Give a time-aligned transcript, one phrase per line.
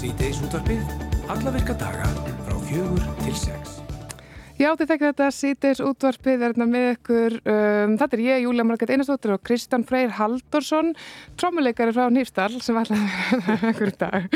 [0.00, 0.92] Sýteis útvarfið,
[1.28, 2.06] alla virka daga
[2.46, 3.74] frá fjögur til sex.
[4.56, 7.36] Já, þið þekkir þetta Sýteis útvarfið er hérna með ykkur.
[7.44, 10.94] Um, þetta er ég, Júlia Marget Einarstóttir og Kristján Freyr Haldorsson,
[11.36, 14.32] trómuleikari frá Nýfstall sem var alltaf ykkur dag.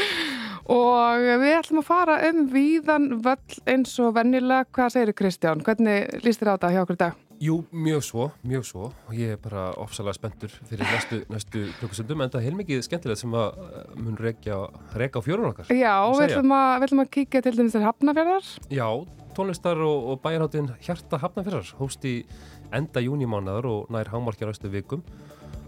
[0.68, 4.68] Og við ætlum að fara um víðan völl eins og vennilega.
[4.68, 5.64] Hvað segir Kristján?
[5.64, 7.16] Hvernig líst þér á þetta hjá okkur dag?
[7.44, 8.86] Jú, mjög svo, mjög svo.
[9.08, 13.20] Og ég er bara ofsalega spenntur fyrir næstu, næstu klukkusundum en það er heilmikið skemmtilegt
[13.20, 17.52] sem að uh, mun reyka á fjórun okkar Já, við ætlum, að, að kíkja til
[17.58, 18.86] dæmis til Hafnafjörðar Já,
[19.36, 22.14] tónlistar og, og bæjarháttin Hjarta Hafnafjörðar hóst í
[22.72, 25.04] enda júnimánaðar og nær hámarkja næstu vikum.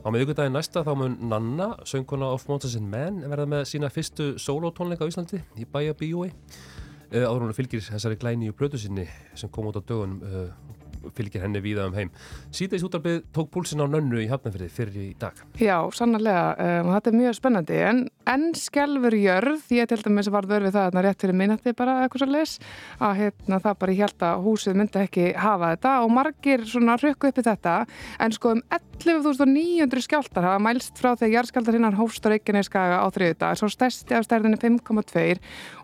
[0.01, 4.33] Á miðugudagin næsta þá mun Nanna, sönguna of Monsters and Men verða með sína fyrstu
[4.41, 9.05] solotónleika á Íslandi í bæjabíjói uh, áður hún fylgir þessari glæni og blödu sinni
[9.37, 10.76] sem kom út á dögunum uh,
[11.17, 12.11] fylgir henni víða um heim.
[12.55, 15.39] Síðdeis útarbið tók púlsin á nönnu í Hafnarfyrði fyrir í dag.
[15.61, 16.47] Já, sannarlega.
[16.57, 17.79] Um, þetta er mjög spennandi.
[17.87, 21.99] En, en skjálfur jörð, ég til dæmis var vörfið það að rétt fyrir minnati bara
[22.05, 22.57] eitthvað svo les,
[23.01, 26.99] að hérna, það bara ég held að húsið myndi ekki hafa þetta og margir svona
[27.01, 27.77] rökku uppi þetta.
[28.23, 33.07] En sko um 11.900 skjáltar hafa mælst frá þegar jarðskjáltar hinnan hófst á Reykjaneskaga á
[33.13, 33.59] þriðu dag.
[33.61, 35.37] Svo stærsti af stærðinni 5,2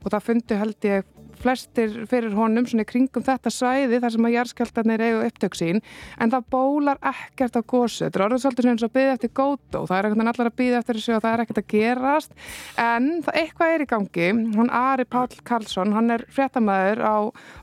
[0.03, 1.12] og það fundi held ég
[1.43, 5.83] flestir fyrir honum svona í kringum þetta svæði þar sem að jarðskjáltarnir eigu upptök sín
[6.19, 9.83] en það bólar ekkert á gósu þetta er orðið svolítið sem að byggja eftir gótu
[9.83, 12.35] og það er ekkert allar að byggja eftir þessu og það er ekkert að gerast.
[12.81, 14.31] En það eitthvað er í gangi.
[14.57, 17.17] Hún Ari Pál Karlsson, hann er fréttamaður á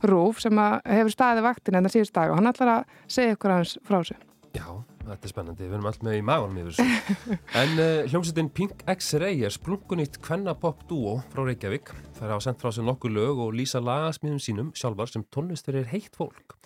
[0.09, 3.57] Rúf sem hefur staðið vaktin en það síðust dag og hann ætlar að segja ykkur
[3.57, 4.19] aðeins frá þessu.
[4.57, 7.38] Já Þetta er spennandi, við erum alltaf með í magunum yfir þessu.
[7.59, 11.89] En uh, hljómsveitin Pink X-Ray er splungunýtt kvennapop duo frá Reykjavík.
[12.19, 15.79] Það er á sendt frá sér nokkuð lög og lýsa lagasmíðum sínum sjálfar sem tónlistur
[15.81, 16.59] er heitt fólk.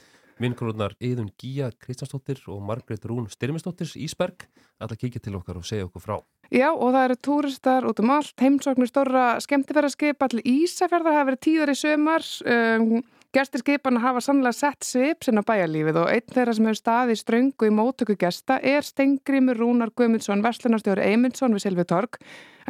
[0.43, 4.47] Vinklurnar Eðun Gíja Kristjánsdóttir og Margret Rún Styrmisdóttir Ísberg
[4.83, 6.17] að kíkja til okkar og segja okkur frá.
[6.51, 11.43] Já og það eru túristar út um allt, heimsóknir stóra skemmtifæraskip, allir Ísafjörðar hafa verið
[11.47, 12.97] tíðar í sömar, um,
[13.33, 17.65] Gestir skipana hafa sannlega sett svip sinna bæjarlífið og einn þeirra sem hefur staðið ströngu
[17.65, 22.19] í mótöku gesta er Stengrimur Rúnar Guðmundsson, verslunarstjóri Eymundsson við Silvi Torg,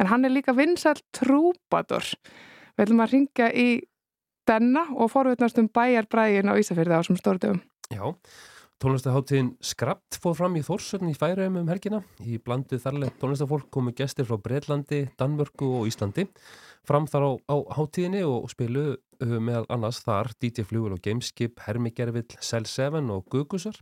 [0.00, 2.08] en hann er líka vinsall trúbadur.
[2.78, 3.68] Við ætlum að ringja í
[4.48, 7.60] denna og forvitnast um bæjarbrægin á Ísafjörði á þessum stóruðum.
[7.92, 8.16] Já,
[8.84, 12.02] tónlistaháttíðin Skrapt fóð fram í Þórsöldin í Færaum um helgina.
[12.20, 16.26] Í blandu þarlega tónlistafólk komu gestir frá Breitlandi, Danmörku og Íslandi
[16.84, 21.62] fram þar á, á háttíðinni og spilu uh, meðal annars þar DJ Flugul og Gameskip,
[21.64, 23.80] Hermigervill, Cell 7 og Gugusar.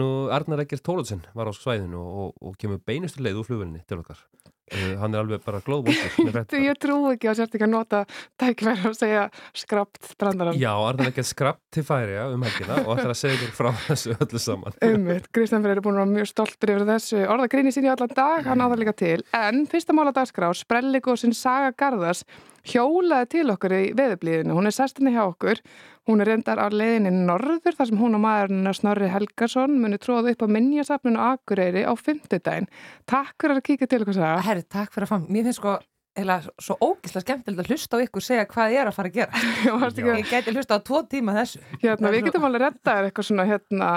[0.00, 4.00] Nú Arnar Egger Tólundsen var á svæðinu og, og kemur beinustu leið úr flugulni til
[4.00, 4.24] okkar.
[4.72, 6.60] Uh, hann er alveg bara glóðvöldur.
[6.68, 8.02] Ég trú ekki á sért ekki að nota
[8.40, 9.24] tækverð og segja
[9.58, 10.56] skrapt brandaram.
[10.56, 14.14] Já, Arnar Egger skrapt til færi um helgina og ætlar að segja þér frá þessu
[14.16, 14.78] öllu saman.
[14.88, 18.14] Umvitt, Kristján Freyr er búin að vera mjög stoltur yfir þessu orðagrinni sín í allan
[18.16, 19.18] dag, hann áður líka til.
[19.36, 22.22] En fyrsta mála dagskrá, Sprelligósin Saga Garðars
[22.68, 24.56] hjólaði til okkur í veðublíðinu.
[24.56, 25.62] Hún er sestinni hjá okkur.
[26.08, 30.34] Hún er reyndar á leiðinni norður þar sem hún og maðurinn Snorri Helgarsson muni tróða
[30.34, 32.70] upp á minnjasafninu Akureyri á fymtudaginn.
[33.06, 34.44] Takk fyrir að kíka til okkur það.
[34.48, 35.28] Herri, takk fyrir að fá.
[35.28, 35.76] Mér finnst sko
[36.18, 39.20] eða svo ógislega skemmtilegt að hlusta á ykkur segja hvað ég er að fara að
[39.20, 39.44] gera.
[39.64, 41.62] Já, ég geti hlusta á tvo tíma þessu.
[41.80, 43.92] Hérna, við getum alveg rettaðið eitthvað svona hérna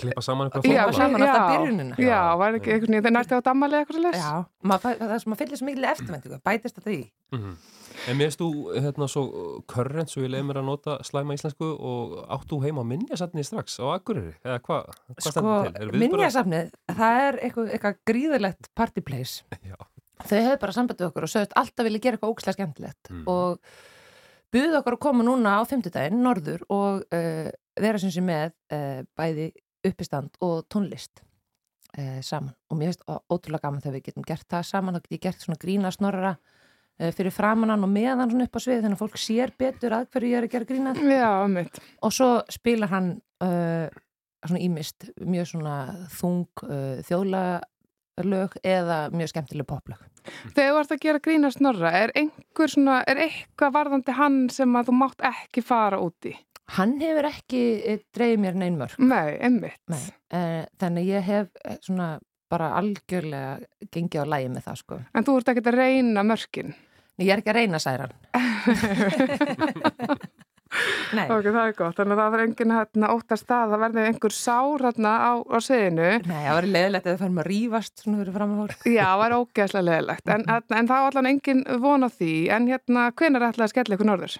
[0.00, 3.46] klippa saman eitthvað já, saman alltaf byrjunina já, var ekki einhvern veginn, það nætti á
[3.48, 4.32] dammalið eitthvað les já,
[4.70, 7.00] maður, það er sem að fylgja svo miklu eftirvendingu bætist þetta í
[7.32, 7.54] mm -hmm.
[8.06, 9.24] En mér þú hérna svo
[9.70, 13.78] körrent svo ég leiði mér að nota slæma íslensku og áttu heima á minnjasafni strax
[13.82, 15.56] á Akureyri, eða hvað hva sko,
[15.96, 19.44] minnjasafnið, það er eitthvað, eitthvað gríðilegt party place.
[20.26, 23.24] Þau hefur bara sambandið okkur og sögðist alltaf vilja gera eitthvað ógislega skemmtilegt mm.
[23.28, 23.76] og
[24.54, 29.02] buðið okkur að koma núna á fymtudaginn, norður og uh, vera sem sé með uh,
[29.18, 29.50] bæði
[29.86, 31.20] uppistand og tónlist
[31.98, 32.54] eh, saman.
[32.70, 35.60] Og mér finnst ótrúlega gaman þegar við getum gert það saman, getum ég gert svona
[35.62, 36.32] grína snorra
[36.96, 40.32] fyrir framannan og meðan svona upp á svið þannig að fólk sér betur að hverju
[40.32, 41.32] ég er að gera grínað Já,
[42.00, 43.10] og svo spilar hann
[43.44, 43.86] uh,
[44.46, 45.76] svona ímist mjög svona
[46.16, 50.00] þung uh, þjóðlalög eða mjög skemmtileg poplög
[50.54, 54.78] Þegar þú ert að gera grína snorra er einhver svona, er eitthvað varðandi hann sem
[54.78, 56.34] að þú mátt ekki fara úti?
[56.76, 58.96] Hann hefur ekki eh, dreyið mér neyn mörg.
[58.98, 59.78] Nei, einmitt.
[59.92, 60.02] Nei,
[60.34, 62.16] uh, þannig ég hef eh, svona
[62.50, 64.98] bara algjörlega gengið á lægi með það sko.
[65.14, 66.74] En þú ert ekki að reyna mörgin?
[67.16, 68.12] Nei, ég er ekki að reyna særan.
[71.16, 71.28] Nei.
[71.30, 71.94] Ok, það er gott.
[71.96, 75.58] Þannig að það verður enginn hérna óttast að það verður einhver sár hérna á, á
[75.62, 76.08] seginu.
[76.26, 78.80] Nei, það verður leðilegt að það fyrir maður að rýfast svona fyrir fram að fólk.
[78.90, 80.26] Já, það verður ógeðslega leðilegt.
[80.34, 82.32] En, en, en það var allavega enginn von á því.
[82.56, 84.36] En hérna, hvenar ætlaði að skella ykkur norður?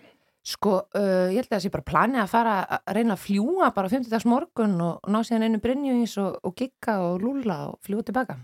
[0.47, 3.71] Sko, uh, ég held að það sé bara planið að fara að reyna að fljúa
[3.75, 7.81] bara 50 dags morgun og ná síðan einu Brynjúins og, og gigga og lúla og
[7.87, 8.37] fljúa tilbaka.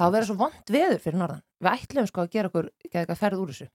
[0.00, 1.42] Það á að vera svo vond veður fyrir norðan.
[1.60, 3.66] Við ætlum sko að gera okkur, ekki að ferð úr þessu.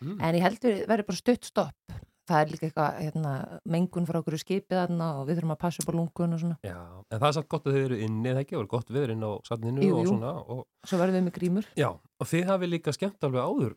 [0.00, 0.16] mm.
[0.20, 1.96] en ég heldur verið bara stutt stopp
[2.26, 3.32] það er líka eitthvað hérna,
[3.70, 6.56] mengun frá okkur skipið aðna og við þurfum að passa upp á lungun og svona.
[6.66, 8.90] Já, en það er satt gott að þið eru inni eða ekki, og er gott
[8.90, 10.32] viður inn á sanninu og svona.
[10.42, 10.64] Og...
[10.86, 11.68] Svo verðum við með grímur.
[11.78, 13.76] Já, og þið hafið líka skemmt alveg áður,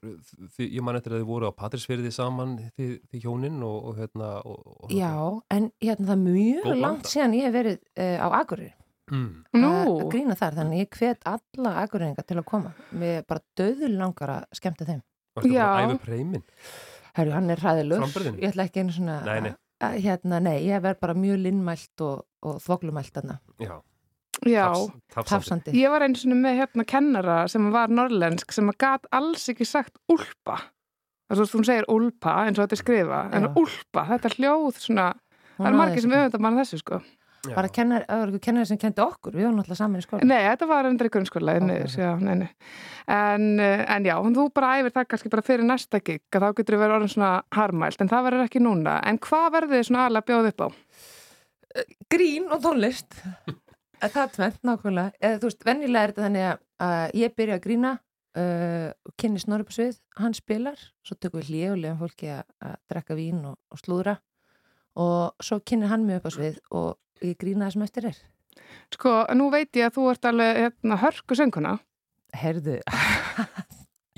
[0.56, 4.01] því, ég man eftir að þið voru á Patrísfyrði saman, þið, þið hjóninn og, og
[4.01, 4.34] hérna.
[4.50, 5.13] Og, Já,
[5.54, 8.74] en hérna það er mjög langt síðan ég hef verið uh, á Akureyri.
[9.09, 9.65] Mm.
[9.65, 12.73] að grína þar, þannig ég hvet alla akureyringa til að koma.
[12.91, 15.01] Við bara döðul langar að skemmta þeim.
[15.38, 16.45] Varstu bara að æfa preymin?
[17.17, 18.07] Herru, hann er hræðilur,
[18.38, 19.53] ég ætla ekki einu svona nei, nei.
[19.79, 23.39] Að, hérna, nei, ég verð bara mjög linnmælt og, og þvoglumælt þarna.
[23.63, 23.77] Já,
[24.47, 24.65] Já.
[25.12, 25.73] Tafs, tafsandi.
[25.75, 29.67] Ég var einu svona með hérna kennara sem var norrlensk sem að gat alls ekki
[29.67, 30.62] sagt úlpa.
[31.29, 33.50] Þú veist, hún segir úlpa eins og þetta er skrifa en Já.
[33.62, 35.09] úlpa, þetta hljóð svona,
[35.57, 37.01] það er margir sem auðvitað mann þessu sko
[37.47, 38.06] Var það kennar,
[38.44, 40.27] kennar sem kendi okkur, við varum alltaf saman í skóla.
[40.27, 41.86] Nei, þetta var undir í grunnskóla okay.
[41.95, 42.50] já, nei, nei.
[43.15, 46.50] En, eh, en já, þú bara æfir það kannski bara fyrir næsta gig að þá
[46.57, 49.88] getur þú verið orðin svona harmælt en það verður ekki núna, en hvað verður þið
[49.88, 50.68] svona alveg að bjóða upp á?
[52.12, 53.19] Grín og tónlist.
[54.00, 55.12] Það er tvent nákvæmlega.
[55.19, 57.89] Eða þú veist, vennilega er þetta þannig að, að ég byrja að grína
[58.39, 62.45] uh, kynni snorri på svið, hann spilar svo tökum við hlið og lefum fólki að,
[62.63, 64.15] að drekka vín og, og slúðra.
[65.00, 66.89] Og svo kynni hann mig upp á svið og
[67.25, 68.19] ég grína það sem eftir er.
[68.94, 71.75] Sko, nú veit ég að þú ert alveg hérna, hörku sönguna.
[72.38, 72.80] Herðu.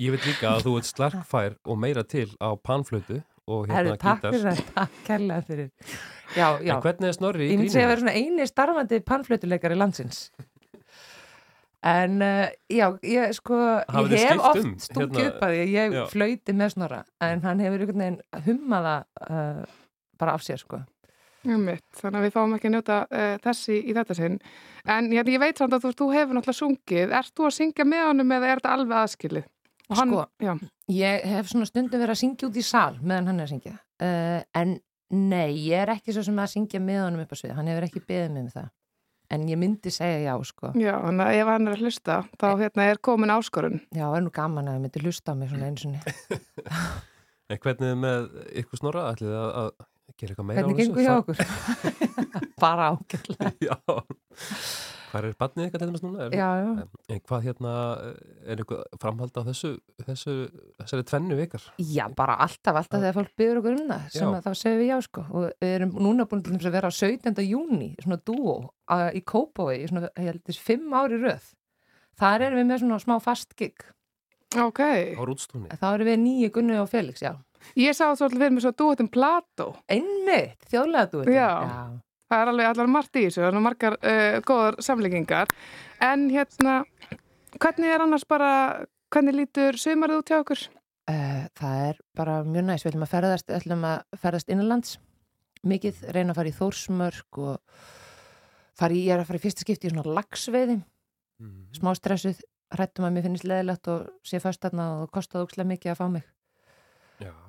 [0.02, 3.96] Ég veit líka að þú ert slarkfær og meira til á panflötu og hérna Herðu,
[4.02, 5.68] takk fyrir það, takk kærlega fyrir.
[6.32, 7.92] Já, já, En hvernig er snorri í ég myndi segja að gríninu?
[7.92, 10.22] vera svona eini starfandi pannflötuleikari landsins.
[11.82, 13.56] En uh, já, ég sko
[13.90, 16.02] Hafið ég hef oft um, stungið hérna- upp að ég Já.
[16.12, 18.92] flöyti með snorra en hann hefur einhvern veginn hummaða
[19.26, 19.64] uh,
[20.22, 20.78] bara af sér sko
[21.42, 24.36] Mitt, þannig að við fáum ekki að njóta uh, þessi í þetta sinn.
[24.86, 27.14] En hérna, ég veit samt að þú, þú hefur náttúrulega sungið.
[27.18, 29.48] Ert þú að syngja með honum eða er þetta alveg aðskilið?
[29.92, 30.52] Og Hann, Sko, já.
[30.94, 33.74] ég hef svona stundum verið að syngja út í sal meðan hann er að syngja.
[34.02, 34.76] Uh, en
[35.12, 37.88] nei, ég er ekki svo sem að syngja með honum upp á svið, hann hefur
[37.88, 38.70] ekki beðið mig um það.
[39.32, 40.70] En ég myndi segja já sko.
[40.76, 43.78] Já, þannig að ef hann er að hlusta þá hérna, er komin áskorun.
[43.90, 46.00] Já, það er nú gaman að það myndi hlusta á mig svona einu sinni.
[47.52, 48.28] En hvernig er með
[48.62, 49.02] ykkur snorra?
[49.12, 49.72] Ætlið að, að
[50.18, 51.36] gera eitthvað meira hvernig gengur hjá okkur?
[52.62, 53.76] bara ágætlega Já,
[55.12, 56.26] hvað er barnið eitthvað til dæmis núna?
[56.26, 56.84] Er, já, já.
[57.12, 57.72] En hvað hérna,
[58.48, 59.70] er eitthvað framhald á þessu,
[60.06, 60.34] þessu,
[60.80, 61.66] þessari tvennu vikar?
[61.84, 64.30] Já, bara alltaf, alltaf þegar fólk byrður okkur um það sem Já.
[64.38, 66.92] að þá segum við já sko og við erum núna búin til þess að vera
[66.92, 67.42] á 17.
[67.50, 68.56] júni svona dúo
[68.88, 71.50] að, í Kópavogi svona, ég held þess, fimm ári röð
[72.22, 73.84] þar erum við með svona smá fast gig
[74.52, 74.80] Ok,
[75.16, 75.68] Á rútstúni?
[75.80, 77.32] þá erum við nýju Gunni og Felix, já
[77.78, 81.48] ég sá alltaf fyrir mig svo dúetum Plató einmitt, þjóðlega dúo Já.
[82.32, 85.50] Það er alveg allar margt í þessu, það er margar uh, góðar samleikingar.
[86.00, 86.76] En hérna,
[87.60, 88.52] hvernig er annars bara,
[89.12, 90.62] hvernig lítur sömarið út hjá okkur?
[91.10, 94.94] Uh, það er bara mjög næst, við ætlum að ferðast, ætlum að ferðast innanlands
[95.68, 97.84] mikið, reyna að fara í Þórsmörk og
[98.80, 100.80] fara í, ég er að fara í fyrsta skipti í svona lagsveiði
[101.42, 101.72] Mm.
[101.74, 102.38] smá stressuð,
[102.70, 106.04] hrættum að mér finnist leðilegt og sé fast þarna og kostaði ókslega mikið að fá
[106.12, 106.31] mig Já.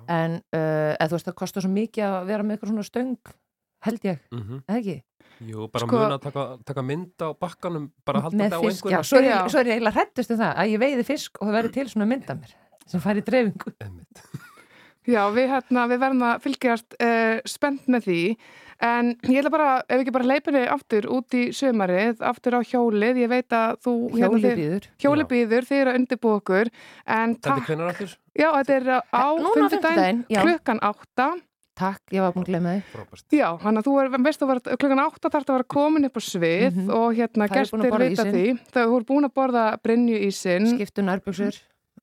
[0.08, 3.18] En uh, eða þú veist það kostar svo mikið að vera með eitthvað svona stöng
[3.84, 4.62] held ég, Mm -hmm.
[4.68, 5.02] eða ekki
[5.44, 8.64] Jú, bara Sko- muna að taka, taka mynd á bakkanum, bara halda með þetta á
[8.64, 9.04] einhverja.
[9.04, 11.48] svo er, ég, svo er ég eiginlega hrættust um það að ég veiði fisk og
[11.48, 12.54] það verður til svona mynd af mér
[12.86, 13.74] sem fær í dreifingu.
[15.04, 18.20] Já, við, hérna, við verðum að fylgjast uh, spennt með því,
[18.88, 23.20] en ég ætla bara, ef ekki bara leipinni aftur út í sömarið, aftur á hjólið,
[23.20, 23.94] ég veit að þú...
[24.16, 25.28] hjóli þið- býður Hjóli Já.
[25.34, 26.72] býður, þið eru að undirbúa okkur,
[27.06, 28.16] en Þetta er takk, hvenar aftur?
[28.38, 29.26] Já, þetta er á
[30.30, 30.42] já.
[30.44, 31.28] klukkan átta.
[31.76, 33.24] takk, ég var búin að glemja þig.
[33.34, 36.06] Já, hann að þú er, veist þú var klukkan átta þarf það að vera komin
[36.06, 36.90] upp á svið Mhm.
[36.94, 38.60] og hérna er að borða vita því.
[38.72, 40.68] Það voru búin að borða brinju í sinn.
[40.78, 41.58] skiptu nærbjöksur,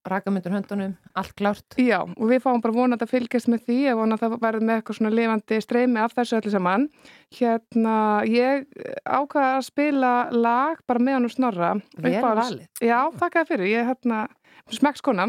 [0.09, 3.97] rakamyndur höndunum allt klárt Já, og við fáum bara vonandi að fylgjast með því ef
[4.01, 6.89] vona að það verður með eitthvað svona lifandi streymi af þessu öllu saman.
[7.31, 8.65] Hérna, ég
[9.07, 11.71] ákvaða að spila lag bara með hann og snorra.
[11.97, 13.67] vel valið Já, þakka þér fyrir.
[13.71, 14.27] Ég er hérna
[14.77, 15.29] smekkskona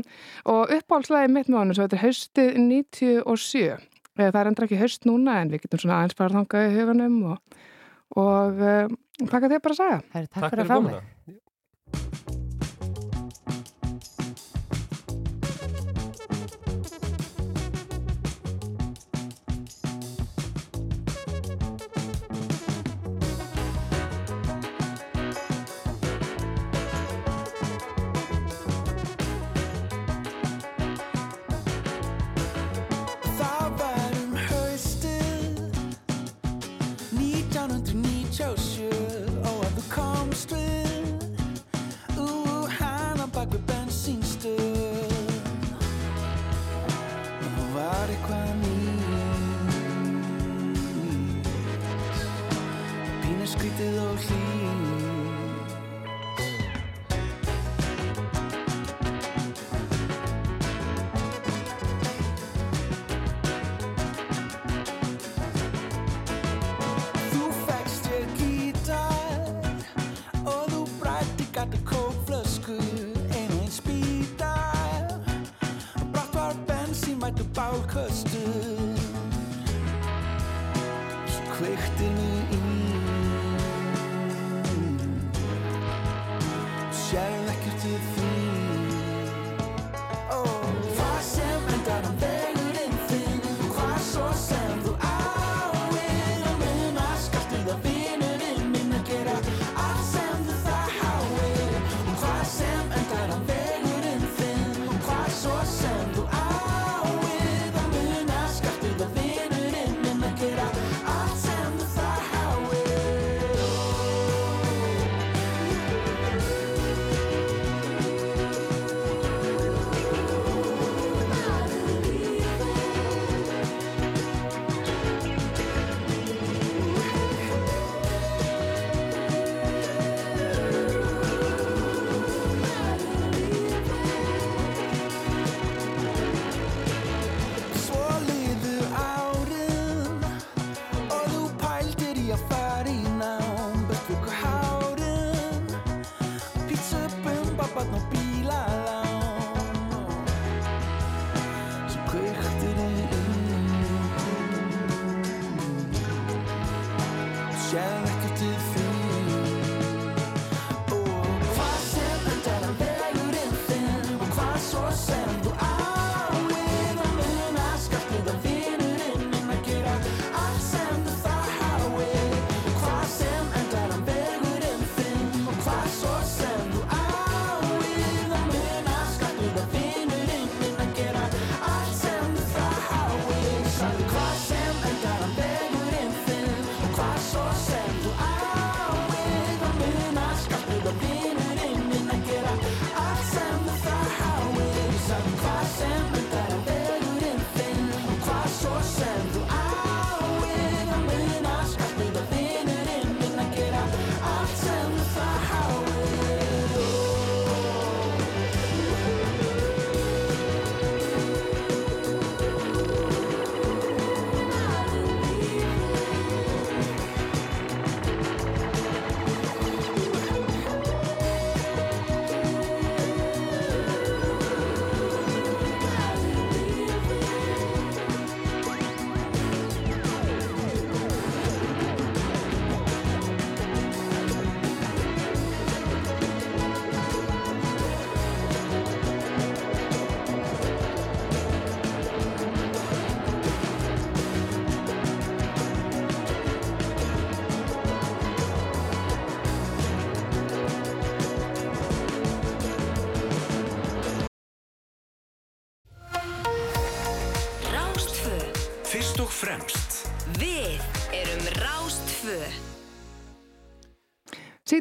[0.52, 3.64] og uppáhaldslæði mitt með honum svo þetta er haustið 97.
[3.72, 3.88] Eh,
[4.22, 7.16] Það er endur ekki haust núna en við getum svona aðeins bara þangað í huganum
[7.32, 7.62] og,
[8.20, 10.02] og uh, þakka þér bara að segja.
[10.12, 11.41] Herri, takk, Takk fyrir fyrir að fá mig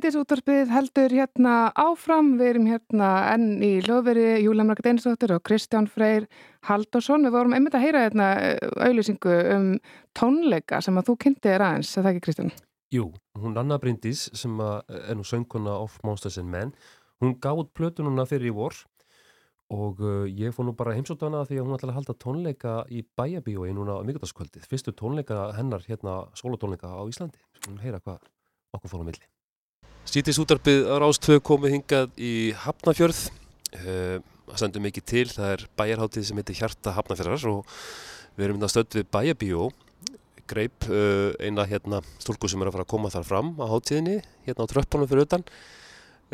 [0.00, 5.42] Sýtis útvarpið heldur hérna áfram, við erum hérna enn í hljóðveri Júlia Marga Deinsdóttir og
[5.44, 6.24] Kristján Freyr
[6.64, 7.26] Haldarsson.
[7.26, 8.28] Við vorum einmitt að heyra hérna
[8.80, 9.66] auðlýsingu um
[10.16, 12.54] tónleika sem að þú kynnti þér aðeins, er það ekki Kristján?
[12.96, 13.04] Jú,
[13.42, 16.72] hún Anna Bryndís sem að er nú söngkona of Monsters and Men
[17.20, 18.78] hún gáð plötu núna fyrir í vor
[19.68, 22.78] og uh, ég fór nú bara heimsótt hana því að hún ætlaði að halda tónleika
[22.88, 24.64] í bæjabíói núna á mikuldaskvöldið.
[24.64, 27.44] Fyrstu tónleika hennar hérna, sólatónleika á Íslandi.
[27.60, 28.24] Skulum heyra hvað
[28.72, 29.28] okkur fór á milli.
[30.10, 33.18] Sýtis útarpið á Rástvö komið hingað í Hafnafjörð.
[33.78, 34.16] Uh,
[34.48, 37.76] það sendur mikið til, það er bæjarháttið sem heitir Hjarta Hafnafjörðar og
[38.34, 39.68] við erum hérna stödd við bæjabíó
[40.50, 44.16] greip uh, eina hérna stúlku sem er að fara að koma þar fram á hátíðinni
[44.48, 45.46] hérna á tröppunum fyrir utan.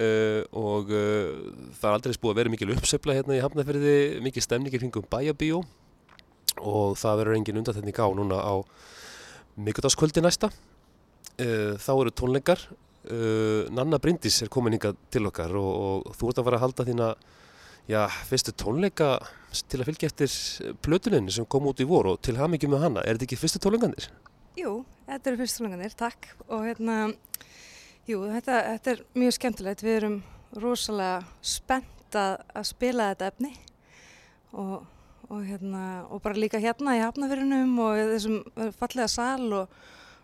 [0.01, 4.87] Uh, og það er aldrei búið að vera mikil uppsefla hérna í Hafnarferði mikil stemningir
[4.87, 5.61] hringum bæjabíó
[6.65, 8.57] og það verður engin undatætning á núna á
[9.69, 10.49] mikuldaskvöldi næsta.
[11.37, 12.63] Þá eru tónleikar
[13.13, 16.65] uh, Nanna Bryndís er komin hingað til okkar og, og þú ert að fara að
[16.67, 17.11] halda þína
[17.91, 19.11] já, fyrstu tónleika
[19.71, 23.05] til að fylgja eftir plötuninni sem kom út í vor og til hamingjum með hana,
[23.05, 24.11] er þetta ekki fyrstu tónleikandir?
[24.57, 26.95] Jú, þetta eru fyrstólanganir, takk og hérna,
[28.09, 30.15] jú, þetta, þetta er mjög skemmtilegt, við erum
[30.57, 33.51] rosalega spennt að, að spila þetta efni
[34.57, 34.87] og,
[35.29, 38.39] og hérna, og bara líka hérna í hafnafyrinum og þessum
[38.79, 39.77] fallega sal og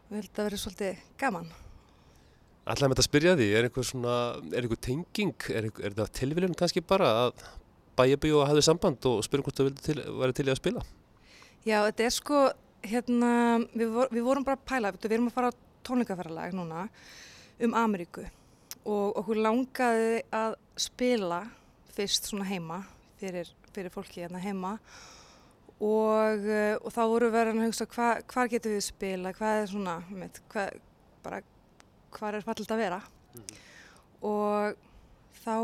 [0.08, 1.52] við held að vera svolítið gaman.
[2.62, 4.16] Ætlaði með þetta að spyrja því, er einhver svona,
[4.54, 7.46] er einhver tenging, er, er þetta tilviljun kannski bara að
[7.98, 10.84] bæjabíu hafði samband og spyrja hvort það til, væri til í að spila?
[11.66, 12.44] Já, þetta er sko,
[12.86, 13.32] hérna,
[13.74, 16.86] við, vor, við vorum bara að pæla, við erum að fara á tónleikaferðalag núna
[17.62, 18.24] um Ameríku
[18.82, 21.42] og okkur langaði að spila
[21.94, 22.80] fyrst svona heima
[23.20, 24.76] fyrir, fyrir fólki hérna heima
[25.82, 29.70] og, eh, og þá voru verið að hugsa hva, hvar getum við spila, hvað er
[29.70, 30.78] svona, með, hvað,
[31.22, 31.42] bara
[32.16, 33.00] hvar er fallit að vera.
[34.22, 34.76] Og
[35.42, 35.56] þá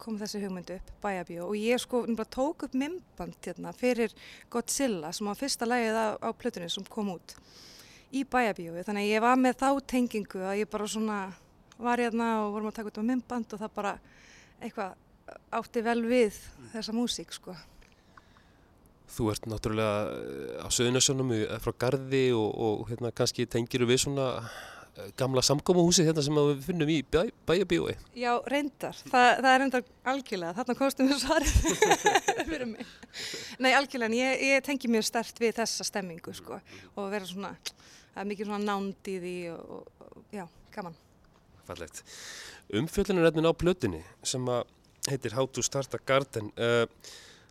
[0.00, 4.12] kom þessi hugmynd upp, Bæjabíó og ég sko tók upp mymband hérna fyrir
[4.52, 7.36] Godzilla sem var fyrsta lagið á, á plötunni sem kom út
[8.12, 11.20] í Bæjabíó þannig að ég var með þá tengingu að ég bara svona
[11.78, 13.94] var hérna og vorum að taka út á mymband og það bara
[14.60, 14.94] eitthvað
[15.58, 16.36] átti vel við
[16.72, 17.56] þessa músík sko.
[19.16, 24.26] Þú ert náttúrulega eh, á Söðunarsjónum frá Garði og, og hérna, kannski tengiru við svona
[24.40, 24.56] eh,
[25.18, 27.96] gamla samkómahúsi hérna sem við finnum í bæ, bæjabíói.
[28.16, 28.96] Já, reyndar.
[29.10, 30.54] Þa, það er reyndar algjörlega.
[30.56, 31.56] Þarna komstum við svarið
[32.50, 32.94] fyrir mig.
[33.62, 34.08] Nei, algjörlega.
[34.08, 36.60] en Ég, ég tengi mjög stert við þessa stemmingu sko
[36.94, 37.52] og vera svona,
[38.14, 40.96] það er mikið svona nánd í því og, og, já, gaman.
[41.66, 42.02] Fallegt.
[42.80, 44.64] Umfjöllunarefnin á plötunni sem að
[45.10, 46.50] heitir How to Start a Garden.
[46.56, 46.86] Uh,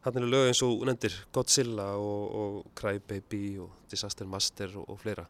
[0.06, 5.28] hann eru lög eins og nefndir Godzilla og, og Crybaby og Disaster Master og fleira.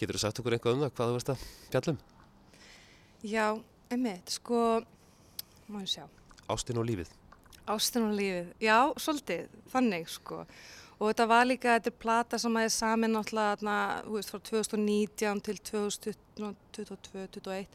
[0.00, 1.38] Getur þú sagt okkur eitthvað um það hvað þú veist að
[1.72, 1.98] fjallum?
[3.22, 3.46] Já,
[3.92, 4.60] einmitt, sko,
[5.78, 6.04] ég sjá.
[6.50, 7.10] Ástin og lífið.
[7.70, 10.38] Ástin og lífið, já, svolítið, þannig sko.
[10.98, 14.30] Og þetta var líka, þetta er plata sem að er samin náttúrulega, þarna, þú veist,
[14.30, 17.66] frá 2019 til 2022-2021.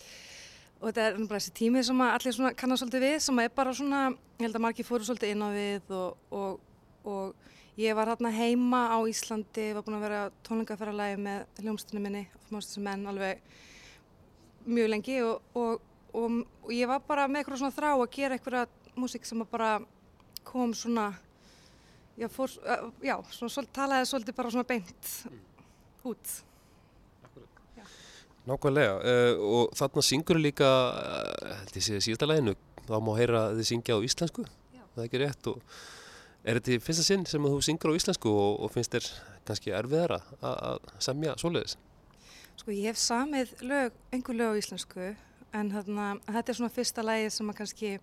[0.78, 3.50] Og þetta er bara þessi tími sem að allir svona kannar svolítið við, sem er
[3.56, 4.02] bara svona,
[4.38, 6.52] ég held að margir fóru svolítið inn á við og, og,
[7.08, 7.26] og
[7.78, 12.82] ég var hérna heima á Íslandi, var búin að vera tónlingaferðarlægi með hljómsdunum minni, Mástins
[12.82, 13.44] menn, alveg
[14.68, 15.84] mjög lengi og, og,
[16.18, 19.52] og, og ég var bara með eitthvað svona þrá að gera eitthvað músík sem að
[19.54, 19.72] bara
[20.48, 21.12] kom svona
[22.18, 25.12] já, fór, uh, já svona, svol, talaði svolítið bara svona beint
[26.08, 26.34] út.
[28.48, 32.56] Nákvæmlega uh, og þarna syngur líka, uh, held ég sé síðasta læginu,
[32.88, 34.84] þá má heyra að þið syngja á íslensku, Já.
[34.96, 35.50] það er ekki rétt?
[35.52, 35.80] Og
[36.48, 39.08] er þetta í fyrsta sinn sem þú syngur á íslensku og, og finnst þér
[39.48, 41.78] kannski erfiðara að, semja svoleiðis?
[42.58, 45.08] Sko ég hef samið lög, einhver lög á íslensku
[45.56, 47.96] en þarna, þetta er svona fyrsta lægi sem að kannski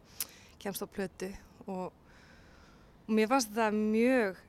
[0.62, 1.30] kemst á plötu
[1.66, 4.40] og, og mér fannst þetta mjög,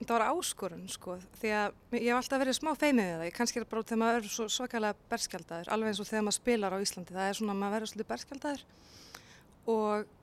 [0.00, 3.62] þetta var áskorun sko því að ég hef alltaf verið smá feimið við það, kannski
[3.62, 6.84] er bara þegar maður er svo svakalega berskjaldadur, alveg eins og þegar maður spilar á
[6.84, 8.64] Íslandi, það er svona að maður verður svolítið berskjaldadur
[9.68, 10.14] og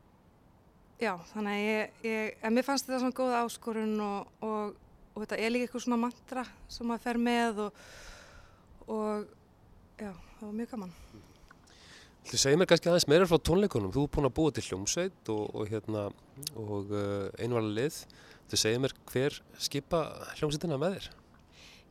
[1.02, 4.76] já, þannig að ég, ég, en mér fannst þetta svona góð áskorun og, og,
[5.14, 7.86] og þetta er líka eitthvað svona mantra sem maður fer með og
[8.86, 9.26] og
[9.98, 10.94] já, það var mjög gaman.
[12.26, 15.30] Þú segir mér kannski aðeins meira frá tónleikunum, þú er búin að búa til hljómsveit
[15.34, 16.08] og, og, hérna,
[16.58, 18.00] og uh, einvala lið,
[18.50, 20.02] þú segir mér hver skipa
[20.40, 21.10] hljómsveitina með þér?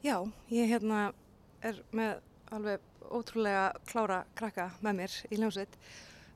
[0.05, 0.17] Já,
[0.53, 1.05] ég hérna
[1.65, 2.19] er með
[2.55, 5.79] alveg ótrúlega klára krakka með mér í hljómsveit.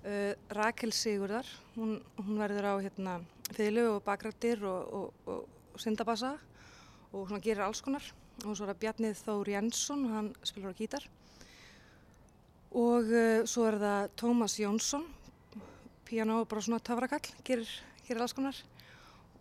[0.09, 1.45] Uh, Rakel Sigurðar,
[1.75, 3.19] hún, hún verður á hérna
[3.53, 5.43] fylgu og bakrættir og, og, og,
[5.77, 6.31] syndabassa
[7.13, 8.07] og svona gerir alls konar.
[8.47, 11.05] Og svo er það Bjarnið Þór Jensson, hann spilar á gítar.
[12.73, 15.05] Og uh, svo er það Tómas Jónsson,
[16.09, 17.69] piano og bara svona töfrakall, gerir,
[18.07, 18.57] gerir alls konar.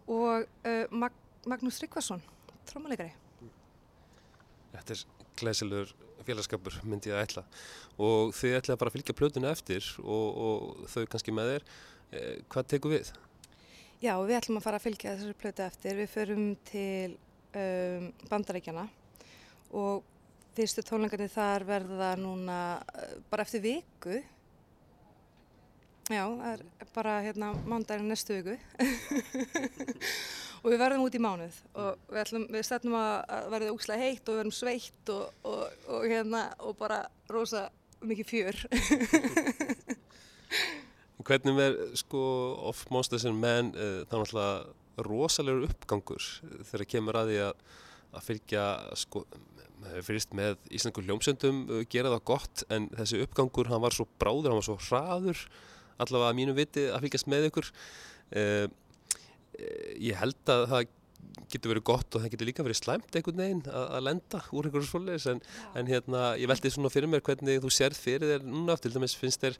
[0.07, 1.15] Og uh, Mag
[1.47, 2.19] Magnús Tryggvason,
[2.67, 3.13] trómuleikari.
[4.73, 5.05] Þetta er
[5.39, 7.43] glæsilegur félagskapur myndi ég að ætla
[8.01, 12.35] og þið ætlaði bara að fylgja plötuna eftir og, og þau kannski með þér eh,
[12.51, 13.11] hvað tekur við?
[13.97, 15.95] Já, við ætlum að fara að fylgja þessari plötu eftir.
[15.97, 17.15] Við förum til
[17.57, 18.83] um, Bandaríkjana
[19.73, 20.03] og
[20.57, 24.19] fyrstu tónleikarnir þar verða núna uh, bara eftir viku.
[26.07, 28.59] Já, það er bara hérna mándaginn næstu viku.
[30.61, 33.15] og við verðum út í mánuð og við, ætlum, við stefnum að,
[33.53, 36.99] verða úkslega heitt og verðum sveitt og, og, og, hérna, og bara
[37.31, 37.67] rosa
[38.07, 38.55] mikið fjör.
[41.27, 42.21] Hvernig er sko
[42.69, 46.23] Off Monsters and Men uh, þá náttúrulega rosalegur uppgangur
[46.69, 47.55] þegar kemur að því að,
[48.15, 48.65] að fylgja
[48.97, 49.25] sko
[50.05, 54.51] fyrst með íslengur hljómsöndum uh, gera það gott en þessi uppgangur hann var svo bráður,
[54.51, 55.43] hann var svo hraður
[56.01, 58.65] allavega að mínu viti að fylgjast með ykkur uh,
[59.57, 60.93] ég held að það
[61.47, 64.89] getur verið gott og það getur líka verið slæmt einhvern veginn að, lenda úr einhverju
[64.89, 65.27] svoleiðis.
[65.31, 65.43] En,
[65.79, 68.77] en hérna ég veldi svona fyrir mér hvernig þú sérð fyrir þér núna.
[68.81, 69.59] Til dæmis finnst þér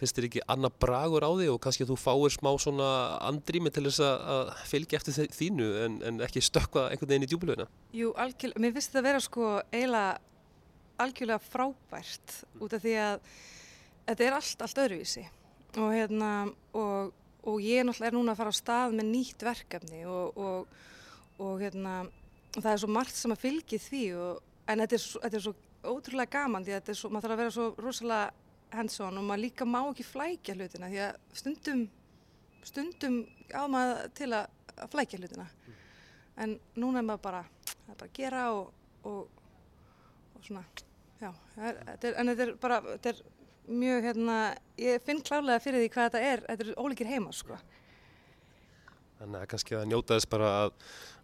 [0.00, 2.88] finnst þér ekki annað bragur á því og kannski að þú fáir smá svona
[3.28, 7.68] andrými til þess að, fylgja eftir þínu en, en ekki stökkva einhvern veginn í djúbulöðina
[7.94, 10.16] Jú, algjörlega, mér finnst þetta að vera sko eiginlega
[11.02, 13.28] algjörlega frábært út af því að
[14.08, 15.24] þetta er allt, allt öðruvísi.
[15.80, 16.30] Og hérna
[16.76, 17.12] og,
[17.42, 20.76] og ég náttúrulega er núna að fara á stað með nýtt verkefni og, og,
[21.42, 21.96] og hérna
[22.58, 25.54] það er svo margt sem að fylgi því og, en þetta er, þetta er svo
[25.82, 28.30] ótrúlega gaman því að svo, maður þarf að vera svo rosalega
[28.72, 31.82] hands-on og maður líka má ekki flækja hlutina því að stundum
[32.62, 33.18] stundum
[33.50, 35.46] á maður til að, að flækja hlutina.
[36.42, 39.28] En núna er maður bara er bara að gera og,
[40.42, 40.64] svona
[41.20, 41.80] já, er,
[42.12, 43.22] en þetta er bara þetta er
[43.68, 44.38] mjög hérna
[44.80, 47.58] ég finn klárlega fyrir því hvað þetta er þetta er ólíkir heima sko
[49.22, 50.72] Þannig að kannski að njóta þess bara að,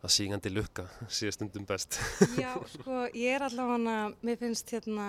[0.06, 1.96] að sígandi lukka sé stundum best.
[2.38, 5.06] Já, sko, ég er allavega, mér finnst hérna,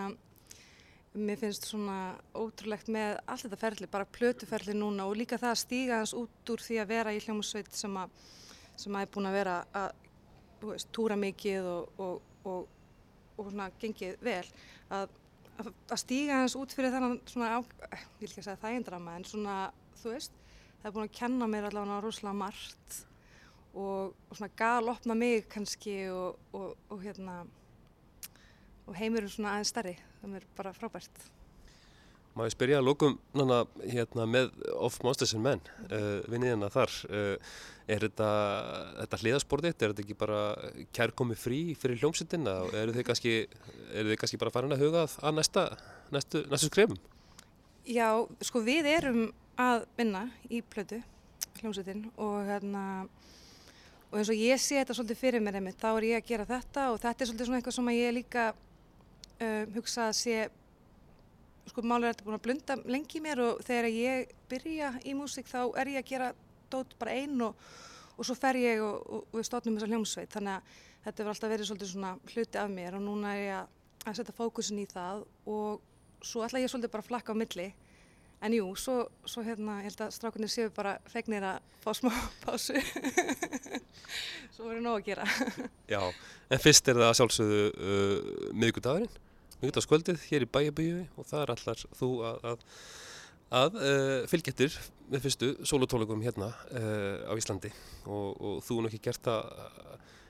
[1.13, 1.97] mér finnst svona
[2.33, 6.53] ótrúlegt með allt þetta ferli, bara plötuferli núna og líka það að stíga hans út
[6.55, 8.17] úr því að vera í hljómsveit sem að,
[8.73, 10.03] sem að er búin að vera að,
[10.57, 12.75] þú veist, túra mikið og, og, og,
[13.37, 14.41] og svona gengið vel,
[14.97, 15.13] að,
[15.59, 19.27] að, stíga hans út fyrir þennan svona, á, ég vil ekki að segja þægindrama, en
[19.27, 19.57] svona,
[20.01, 20.35] þú veist,
[20.79, 22.99] það er búin að kenna mér allavega rosalega margt
[23.73, 27.41] og, og svona galopna mig kannski og, og, og hérna
[28.89, 29.97] og heimurinn svona aðeins stærri.
[30.21, 31.27] Það er bara frábært
[32.39, 36.93] Má ég spyrja að lókum nána hérna með Of Monsters and Men, uh, vinniðina þar,
[37.11, 37.55] uh,
[37.91, 38.27] er þetta,
[39.01, 40.37] þetta hliðasportið, er þetta ekki bara
[40.95, 43.33] kærkomi frí fyrir hljómsittina og eru þið kannski,
[43.91, 45.63] eru þið kannski bara farin að huga að næsta,
[46.15, 47.01] næstu, næstu skrefum?
[47.83, 48.07] Já,
[48.47, 49.19] sko við erum
[49.59, 51.01] að vinna í plötu
[51.59, 52.85] hljómsveitin og hérna
[54.13, 56.47] og eins og ég sé þetta svolítið fyrir mér einmitt, þá er ég að gera
[56.55, 60.39] þetta og þetta er svolítið svona eitthvað sem ég líka um, hugsa að sé
[61.71, 65.49] sko málur er þetta búin að blunda lengi mér og þegar ég byrja í músík
[65.49, 66.29] þá er ég að gera
[66.69, 67.57] dót bara einn og,
[68.17, 70.31] og svo fer ég og, og, og við stótnum þessa hljómsveit.
[70.33, 73.59] Þannig að þetta hefur alltaf verið svolítið svona hluti af mér og núna er ég
[73.59, 77.69] að, setja fókusin í það og svo ætla ég svolítið bara að flakka á milli.
[78.39, 82.11] En jú, svo, svo hérna ég held að strákunni séu bara fegnir að fá smá
[82.45, 82.77] pásu.
[84.55, 85.25] Svo verður nóg að gera.
[85.91, 85.99] Já,
[86.47, 89.19] en fyrst er það sjálfsögðu uh, miðgudagurinn,
[89.59, 92.65] miðgudagskvöldið hér í bæjabíu og það er allar þú að, að,
[93.59, 94.77] að uh, fylgjettir
[95.09, 97.73] með fyrstu solotólegum hérna uh, á Íslandi.
[98.07, 99.49] Og, og þú er ekki gert það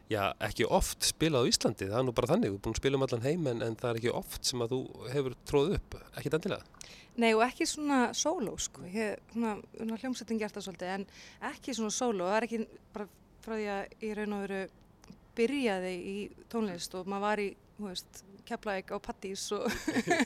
[0.09, 2.81] já, ekki oft spilað á Íslandi, það er nú bara þannig, þú er búin að
[2.81, 4.81] spila um allan heim en, en það er ekki oft sem að þú
[5.13, 6.79] hefur tróð upp, ekki endilega.
[7.19, 11.05] Nei og ekki svona sóló sko, ég svona, svona hljómsettin gert það svolítið en
[11.51, 12.61] ekki svona sóló, það er ekki
[12.95, 13.09] bara
[13.43, 14.61] frá því að ég raun og veru
[15.39, 16.15] byrjaði í
[16.51, 19.65] tónlist og maður var í, þú veist, Keflavík á Pattís og,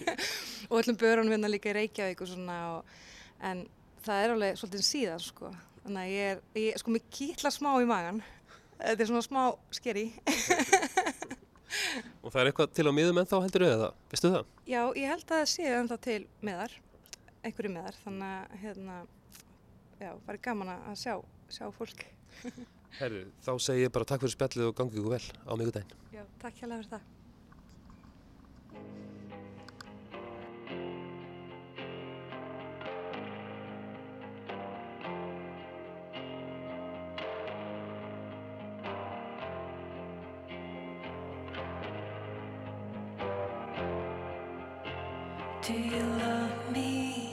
[0.70, 2.94] og öllum börunum hérna líka í Reykjavík og svona og,
[3.44, 3.66] en
[4.04, 5.52] það er alveg svolítið síðan sko,
[5.84, 8.22] þannig að ég er, ég, sko mér kýtla smá í magan,
[8.80, 9.44] þetta er svona smá
[9.76, 10.10] skeri.
[12.24, 14.52] Og það er eitthvað til á miðum en þá heldur auðvitað það, veistu það?
[14.70, 16.76] Já, ég held að það séu ennþá til meðar,
[17.42, 19.00] einhverju meðar, þannig að hérna,
[20.04, 21.16] já, var gaman að sjá,
[21.58, 22.06] sjá fólk.
[23.00, 25.98] Herru, þá segi ég bara takk fyrir spjallið og gangið ykkur vel á miðgudaginn.
[26.14, 27.10] Já, takk hjá fyrir það.
[45.66, 47.32] Do you love me?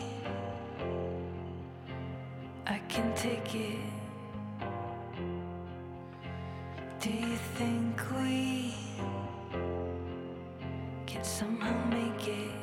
[2.65, 3.81] I can take it.
[7.01, 8.73] Do you think we
[11.09, 12.60] can somehow make it?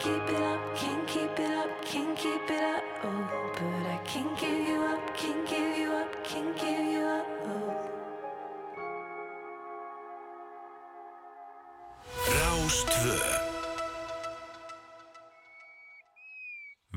[0.00, 2.84] Keep it up, can't keep it up, can't keep it up.
[3.04, 7.26] Oh, but I can't give you up, can't give you up, can't give you up.
[7.44, 7.90] Oh.
[12.36, 13.18] Rástvö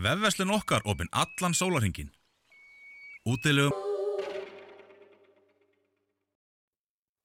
[0.03, 2.11] Vefverslun okkar opinn allan sólarhingin.
[3.27, 3.75] Útilegum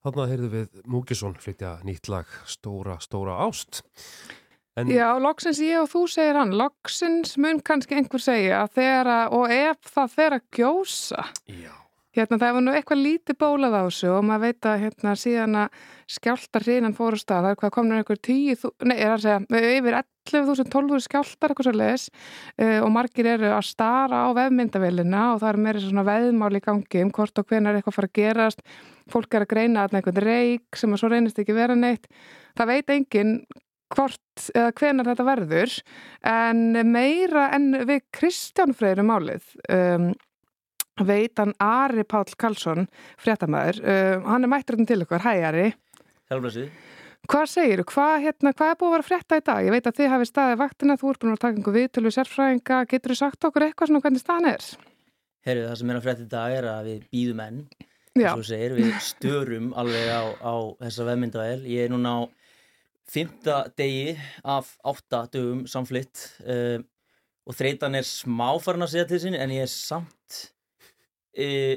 [0.03, 3.83] Þarna heyrðum við Múkisson flytja nýtt lag Stóra, stóra ást.
[4.79, 9.13] En Já, loksins ég og þú segir hann, loksins mun kannski einhver segja að þegar
[9.15, 11.73] að, og ef það að gjósa, já,
[12.15, 15.59] hérna það var nú eitthvað lítið bólað á þessu og maður veit að hérna síðan
[15.65, 15.83] að
[16.15, 19.43] skjáltar hrinan fór á stað, það er hvað komnur einhver tíu, nei, er að segja,
[19.75, 22.09] yfir 11.000, 12.000 skjáltar eitthvað svo leis
[22.63, 26.65] uh, og margir eru að stara á vefmyndavélina og það er meira svona veðmál í
[26.65, 28.67] gangi um hvort og hvenar eitthvað fara að gerast,
[29.11, 32.07] fólk er að greina að einhvern reik sem að svo reynist ekki vera neitt,
[32.59, 33.41] það veit enginn
[33.95, 35.77] hvort eða hvenar þetta verður
[36.29, 40.11] en meira en við Kristján Freyri málið um,
[41.09, 42.89] veit hann Ari Páll Karlsson
[43.23, 45.71] fréttamaður, um, hann er mætturinn til ykkur, hæ Ari,
[47.29, 49.65] hvað segir hvað, hérna, hvað er búið að vera frétta í dag?
[49.67, 52.79] Ég veit að þið hafið staðið vaktina, þú ert búin að taka einhver viðtölu sérfræðinga,
[52.93, 54.69] getur þú sagt okkur eitthvað svona hvernig staðan er?
[55.49, 57.61] Herru, það sem er að frétta í dag er að við býðum enn,
[58.19, 61.61] eins og þú segir, við störum alveg á, á þessa vefmyndavél.
[61.71, 62.21] Ég er núna á
[63.09, 66.79] fymta degi af átta dögum samflitt uh,
[67.49, 70.43] og þreytan er smá farin að segja til sín en ég er samt,
[71.39, 71.75] uh,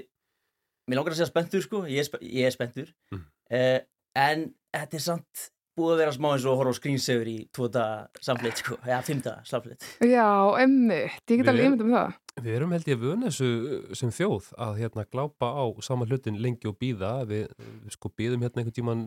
[0.89, 3.23] mér langar að segja spenntur sko, ég er, spe ég er spenntur, Mm.
[3.55, 3.79] uh,
[4.19, 7.37] en þetta er samt búið að vera smá eins og að horfa á skrýnsegur í
[7.55, 9.85] tvo daga samflitt sko, eða fymta samflitt.
[10.03, 10.27] já,
[10.59, 12.17] emmitt, ég get alveg ímyndum það.
[12.41, 16.67] Við erum held ég vöna þessu sem þjóð að hérna glápa á sama hlutin lengi
[16.67, 17.13] og býða.
[17.27, 17.47] Við,
[17.85, 19.01] við sko býðum hérna einhvern tíman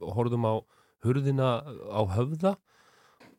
[0.00, 0.54] og horfðum á
[1.04, 2.54] hurðina á höfða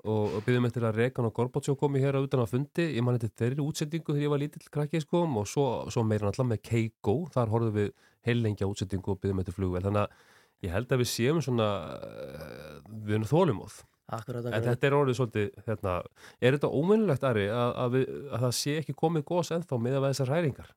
[0.06, 2.86] og, býðum eftir að Rekan og Gorbátsjó komi hér að utan að fundi.
[2.93, 6.30] Ég man þetta þeirri útsendingu þegar ég var lítill krakki sko og svo, svo meira
[6.30, 7.17] náttúrulega með Keiko.
[7.34, 7.91] Þar horfðum við
[8.30, 9.84] heillengja útsendingu og býðum eftir flugvel.
[9.86, 13.82] Þannig að ég held að við séum svona, uh, við erum þólumóð.
[14.06, 14.65] Akkurat, En akkurat.
[14.69, 15.93] þetta er orðið svolítið, hérna,
[16.38, 19.97] er þetta óvinnulegt, Ari, að, að, við, að það sé ekki komið gos ennþá með
[19.97, 20.67] að þessar hræringar?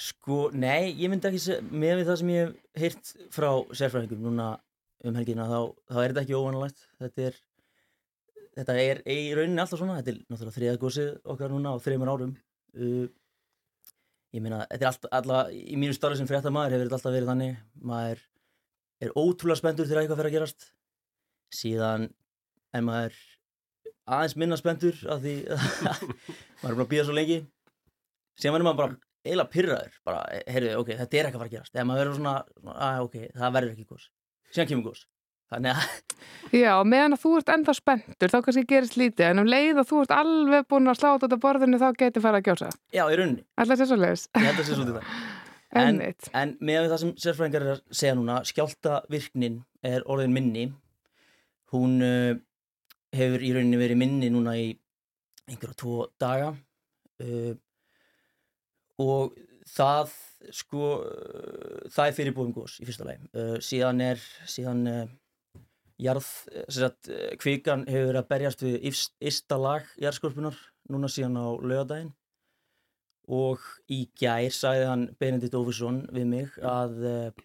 [0.00, 4.48] Sko, nei, ég myndi ekki með það sem ég hef heyrt frá sérfræðingum núna
[5.06, 5.60] um helgina, þá,
[5.90, 6.82] þá er þetta ekki óvanalegt.
[7.00, 7.38] Þetta er,
[8.58, 12.12] þetta er í rauninni alltaf svona, þetta er náttúrulega þriða gósið okkar núna á þreymur
[12.12, 12.34] árum.
[12.76, 13.06] Uh,
[14.36, 17.32] ég meina, þetta er alltaf, alltaf, í mínu starfi sem fréttamaður hefur þetta alltaf verið
[17.32, 17.58] þannig,
[17.92, 18.24] maður
[19.00, 20.70] er ótrúlega spenntur þegar eitthvað fer að gerast.
[21.60, 22.10] Síðan
[22.76, 23.20] er maður
[24.10, 25.36] aðeins minna spenntur af því
[26.60, 27.40] maður er búin að býða svo lengi.
[28.40, 31.54] Síðan verður maður bara eiginlega pyrraður, bara, heyrðu, ok, þetta er ekki að fara að
[31.56, 31.72] gerast.
[31.74, 32.34] Þegar maður verður svona,
[32.86, 34.06] að ok, það verður ekki gos.
[34.50, 35.06] Síðan kemur gos.
[35.50, 36.16] Þannig að,
[36.54, 39.88] Já, meðan að þú ert ennþá spenntur, þá kannski gerist lítið, en um leið að
[39.90, 42.68] þú ert alveg búin að sláta á borðinu, þá getur farið að gjósa.
[42.94, 44.24] já, í rauninni, Alltaf sér svo leiðis.
[44.36, 45.16] ég held að sé svolítið það.
[45.80, 46.00] En-.
[46.34, 50.64] En með það sem sérfræðingar er að segja núna, skjálta virknin er orðin minni.
[51.70, 52.32] Hún uh,
[53.14, 54.72] hefur í rauninni verið minni núna í
[55.46, 56.48] einhverja tvo daga.
[57.22, 57.54] Uh,
[58.98, 59.38] og
[59.70, 60.12] það,
[60.54, 60.84] sko,
[61.90, 63.26] það er fyrirbúðum gos í fyrsta lagi.
[63.34, 65.02] Uh, síðan er, síðan uh,
[66.00, 66.30] jarð,
[66.68, 67.10] sem sagt,
[67.42, 68.88] kvikan hefur verið að berjast við
[69.30, 70.56] ysta lag jarðskorpunar
[70.90, 72.14] núna síðan á laugardaginn
[73.30, 77.42] og í gær sagði hann Benedikt Ófursson við mig að uh,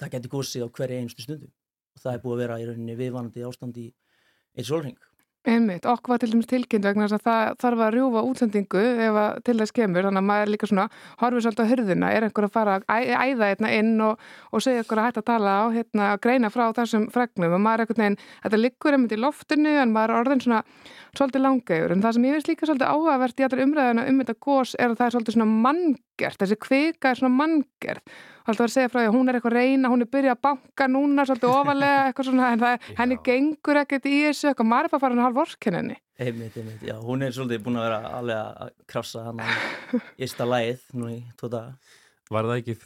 [0.00, 2.96] það geti gósið á hverja einustu stundu og það er búið að vera í rauninni
[2.96, 3.86] viðvanandi ástand í
[4.56, 4.96] eitt sólring.
[5.46, 9.18] Einmitt, okkur var til dæmis tilkynnt vegna þess að það þarf að rjúfa útsendingu ef
[9.20, 10.86] að til þess kemur, þannig að maður líka svona
[11.20, 14.82] horfið svolítið á hurðina, er einhver að fara að æða hérna inn og, og segja
[14.82, 17.86] einhver að hætta að tala á, hérna, að greina frá þessum fregnum og maður er
[17.86, 20.60] einhvern veginn, þetta liggur einmitt í loftinu en maður er orðin svona
[21.14, 24.38] svolítið langegur, en það sem ég veist líka svolítið áhugavert í allar umræðina um þetta
[24.48, 25.52] gós er að það er svolítið svona
[26.16, 29.36] manngert, þessi kvika er svona manngert alltaf var að segja frá því að hún er
[29.36, 32.84] eitthvað að reyna, hún er byrjað að banka núna svolítið ofalega eitthvað svona, en það,
[33.00, 35.96] henni gengur ekkert í þessu, eitthvað, maður er bara farin að halva orkinni.
[36.16, 39.46] Einmitt, einmitt, já, hún er svolítið búin að vera alveg að krafsa hann á
[40.26, 41.64] ysta lagið nú í daga.
[42.30, 42.76] Var það ekki,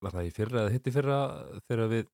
[0.00, 1.20] var það í fyrra eða hitti fyrra
[1.68, 2.08] þegar við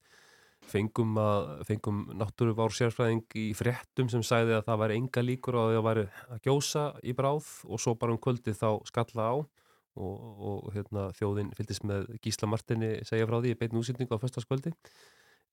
[0.66, 5.68] fengum, að, fengum náttúruvár sérfræðing í fréttum sem sagði að það væri enga líkur og
[5.68, 9.34] að það væri að gjósa í bráð og svo bara um kvöldið þá skalla á
[9.96, 14.22] og, og hérna, þjóðin fylgist með Gísla Martini segja frá því í beinu úsýtningu á
[14.22, 14.72] föstaskvöldi.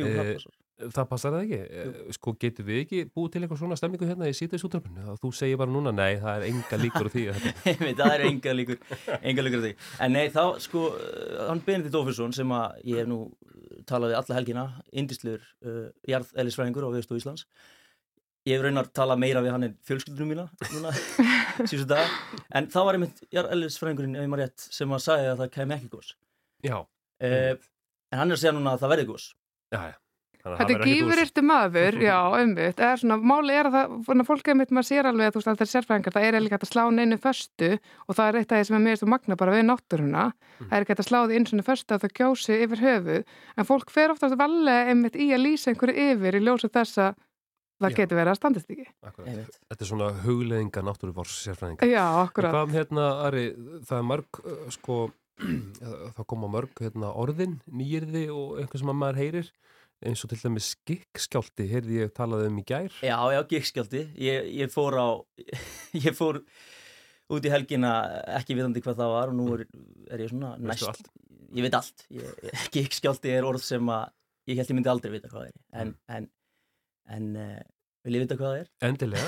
[0.02, 0.60] Jú, það Eh, passar.
[0.84, 1.58] Það passar það ekki.
[1.80, 5.04] Eh, Sko, getur við ekki búið til eitthvað svona stemmingu hérna í síðdeis útröfninu?
[5.14, 7.26] Að þú segir bara núna, nei, það er enga líkur á því
[8.00, 8.80] það eru enga líkur,
[9.22, 9.72] enga líkur því.
[10.02, 13.20] En nei, þá, sko, uh, hann Benedikt Ófursson sem að ég hef nú
[13.86, 17.46] talaði alla helgina, indislegur uh, jarðeðlisfræðingur á Viðstofu Íslands.
[18.44, 20.92] Ég hef raunar talað meira við hann en fjölskyldunum mína núna
[21.70, 22.16] síðustu dag.
[22.52, 25.76] En það var einmitt jarðeðlisfræðingurinn, ef ég maður rétt, sem að sagði að það kemi
[25.78, 26.10] ekki gos.
[26.68, 26.76] Já.
[27.24, 27.54] Uh,
[28.12, 29.30] en hann er að segja núna að það verði gos.
[29.72, 29.96] Já, já.
[30.44, 32.84] Þetta það er gífurirtu maður, já, einmitt.
[32.84, 35.40] Eða svona, máli er að það, svona, fólk er mitt, maður sér alveg að þú
[35.40, 38.26] veist að það er sérfræðingar, það er líka hægt að slá neinu föstu og það
[38.28, 40.26] er eitt af því sem er mér magna bara við náttúruna.
[40.60, 43.70] Það er ekki að slá því eins og föstu að það kjósi yfir höfuð, en
[43.72, 47.16] fólk fer oftast valega einmitt í að lýsa einhverju yfir í ljósu þess að
[47.84, 47.98] það Já.
[48.02, 48.86] getur verið að standast ekki.
[49.04, 51.89] Þetta er svona hugleðinga náttúruvors sérfræðinga.
[51.91, 52.56] Já, akkurat.
[52.56, 53.46] Hvað hérna, Ari,
[53.89, 54.98] það er mörg, uh, sko,
[56.17, 59.50] það koma mörg hérna, orðin, nýjirði og eitthvað sem að maður heyrir,
[60.04, 62.96] eins og til dæmis skikkskjálti, heyrði ég talaði um í gær.
[63.06, 64.06] Já, já, gikkskjálti.
[64.19, 65.08] Ég, ég fór á,
[66.08, 66.41] ég fór
[67.34, 67.93] út í helgina
[68.38, 69.63] ekki vitandi hvað það var og nú er,
[70.12, 71.08] er ég svona næst.
[71.54, 72.04] Ég veit allt.
[72.13, 74.10] Ég- Gikkskjálti er orð sem að
[74.52, 75.58] ég held ég myndi aldrei vita hvað það er.
[75.80, 76.28] En, en,
[77.15, 77.62] en uh,
[78.04, 78.70] vil ég vita hvað það er?
[78.89, 79.28] Endilega.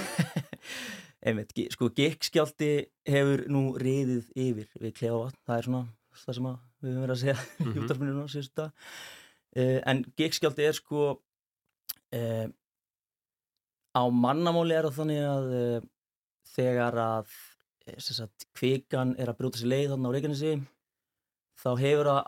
[1.25, 2.71] Einmitt, sko, gikkskjálti
[3.09, 5.39] hefur nú riðið yfir við klefavatn.
[5.47, 5.83] Það er svona
[6.25, 7.79] það sem við höfum verið að segja í Mhm.
[7.85, 8.85] útarfinu núna síðustu dag.
[9.55, 12.47] Uh, en gikkskjálti er sko uh,
[13.95, 15.89] á mannamáli er það þannig að uh,
[16.55, 17.33] þegar að
[17.87, 20.53] eh, sagt, kvikan er að brjóta sér leið þannig á Reykjanesi
[21.63, 22.21] þá hefur það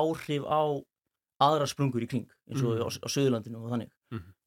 [0.00, 0.60] áhrif á
[1.40, 2.82] aðra sprungur í kring eins og Mhm.
[2.82, 3.90] á, á Suðurlandinu og þannig.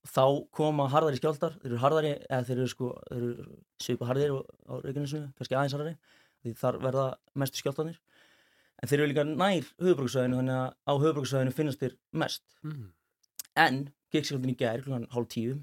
[0.03, 3.45] Þá koma harðari skjáltar þeir eru harðari, eða þeir eru sko þeir eru
[3.79, 5.93] svipa harðir á Reykjanesinu kannski aðeins harðari,
[6.43, 7.05] því þar verða
[7.39, 7.99] mestu skjáltanir
[8.83, 12.89] en þeir eru líka nær höfubrúksvæðinu þannig að á höfubrúksvæðinu finnast þeir mest Mm.
[13.59, 13.79] en
[14.11, 15.55] gikkskjáltin í gær klukkan hálf tíu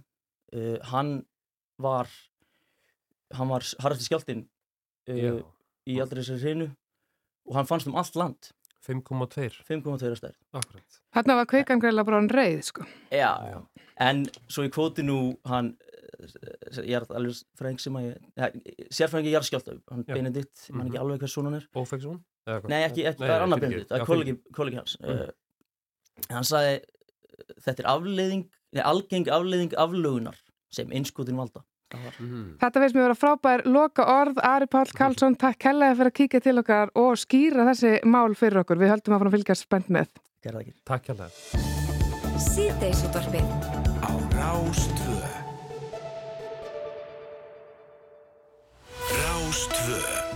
[0.57, 1.25] uh, hann
[1.81, 2.09] var
[3.37, 4.43] hann var harðasti skjáltin
[5.09, 5.35] Já.
[5.37, 5.43] uh,
[5.89, 6.71] í aldrei þessari hreinu
[7.49, 8.51] og hann fannst um allt land
[8.87, 9.61] 5,2.
[9.69, 11.01] 5,2 stærð Akkurat.
[11.15, 12.87] Þarna var kveikan greiðlega bara hann reið, sko.
[13.13, 13.59] Já, já.
[14.01, 15.75] En svo ég kvóti nú hann
[16.87, 18.49] jarðalveg fræðing sem að ég, ja,
[18.93, 20.15] sérfræðingi jarðskjálta, hann Já.
[20.15, 20.79] Benedikt, mm -hmm.
[20.79, 20.87] Mhm.
[20.87, 21.69] ekki alveg hvers svona hann er.
[21.75, 22.25] Ófeksson?
[22.47, 22.69] Eða hvað?
[22.69, 23.61] Nei, ekki, ekki það er annar.
[23.61, 24.97] Benedikt, það er kollegi, kollegi hans.
[25.01, 25.11] Mhm.
[25.11, 25.29] Uh,
[26.31, 26.81] hann sagði,
[27.65, 30.37] þetta er afleiðing, nei, algeng afleiðing aflögunar
[30.71, 31.65] sem einskotin valda.
[31.99, 32.57] Mm.
[32.61, 36.43] Þetta veist mér vera frábær loka orð, Ari Páll Karlsson, takk hellega fyrir að kíkja
[36.45, 38.81] til okkar og skýra þessi mál fyrir okkur.
[38.81, 40.15] Við höldum að fara að fylgjast spennt með.
[40.45, 40.75] Gerða ekki.
[40.89, 41.31] Takk hjá það.
[42.41, 43.47] Síðdeisútvarfið
[44.01, 45.21] á Rástvö
[49.11, 50.30] Rástvö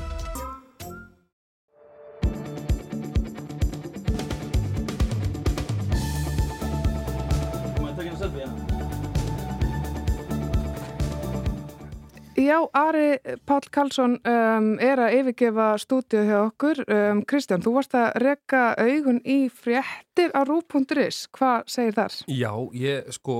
[12.34, 16.80] Já, Ari Páll Karlsson um, er að yfirgefa stúdíu hjá okkur.
[16.90, 21.28] Um, Kristján, þú varst að rekka augun í fréttir á rú.is.
[21.30, 22.18] Hvað segir þar?
[22.26, 23.38] Já, ég sko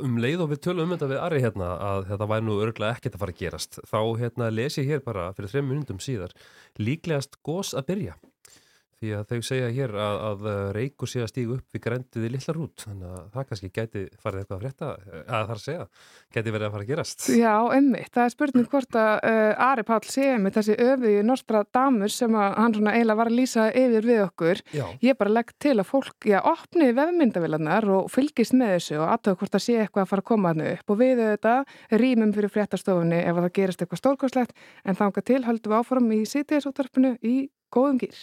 [0.00, 2.96] um leið og við tölum um þetta við Ari hérna að þetta væri nú örglega
[2.96, 6.32] ekkert að fara að gerast þá hérna les ég hér bara fyrir þrejum minundum síðar
[6.80, 8.16] líklegast gós að byrja
[9.02, 10.48] því að þau segja hér að, að
[10.78, 14.06] reykur sé að stígu upp við grendið í litla rút þannig að það kannski gæti
[14.22, 15.86] farið eitthvað að frétta að það er að segja,
[16.32, 18.10] gæti verið að fara að gerast Já, emmitt.
[18.12, 22.36] Það er spurning hvort að uh, Ari Páll sé með þessi öfiði Nostra Damur sem
[22.38, 24.62] að hann svona eiginlega var að lýsa yfir við okkur.
[24.76, 24.84] Já.
[25.04, 29.40] Ég bara legg til að fólk, já, opni vefmyndavilarnar og fylgist með þessu og aðtöða
[29.40, 32.54] hvort það sé eitthvað að fara að koma hann upp og við auðvitað rýmum fyrir
[32.58, 37.16] fréttastofunni ef að það gerist eitthvað stórkoslegt en þanga til höldum við áfram í sýtiðisúttarpinu
[37.22, 37.36] í
[37.72, 38.22] góðum gýr.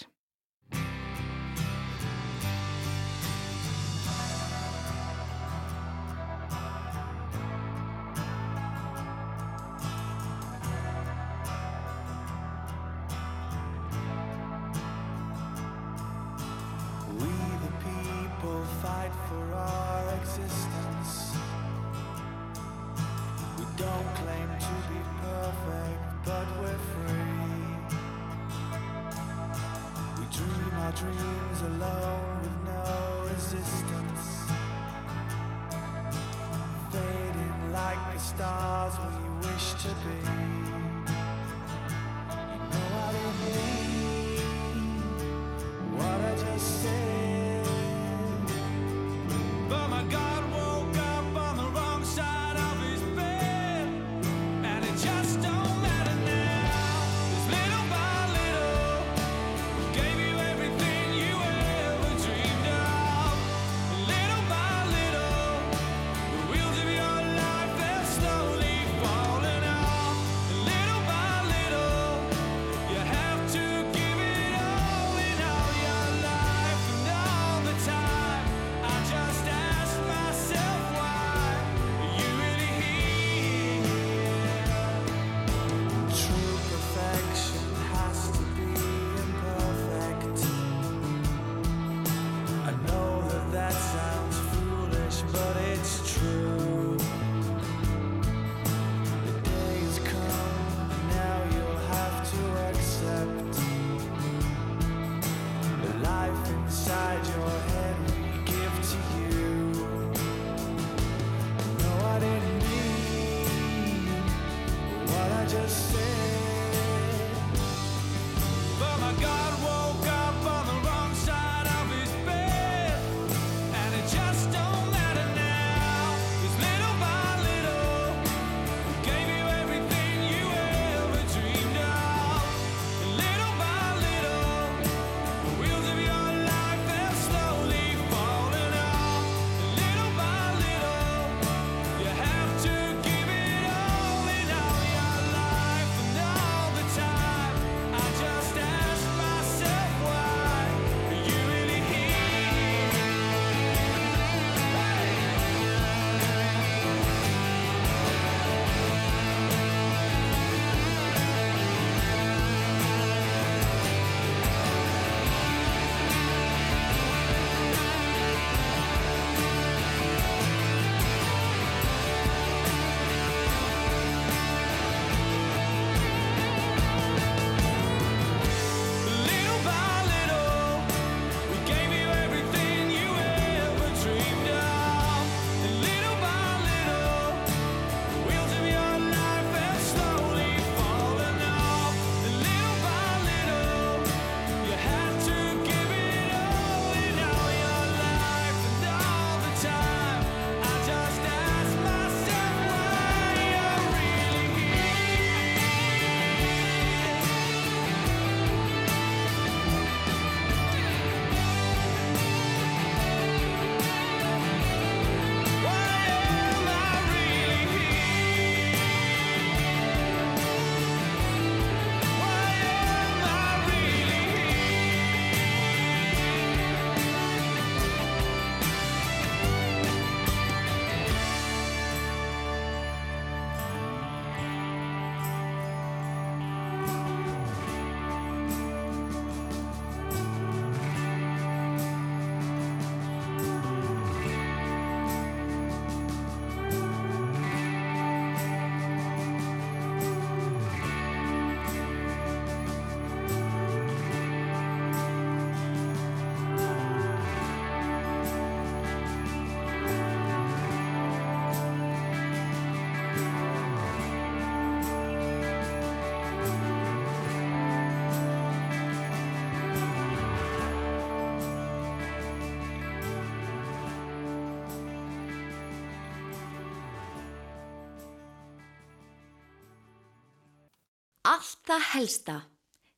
[281.69, 282.37] Það helsta.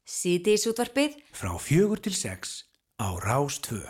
[0.07, 2.63] Síðdeis útvarpið Frá fjögur til sex
[3.01, 3.82] á Rás 2.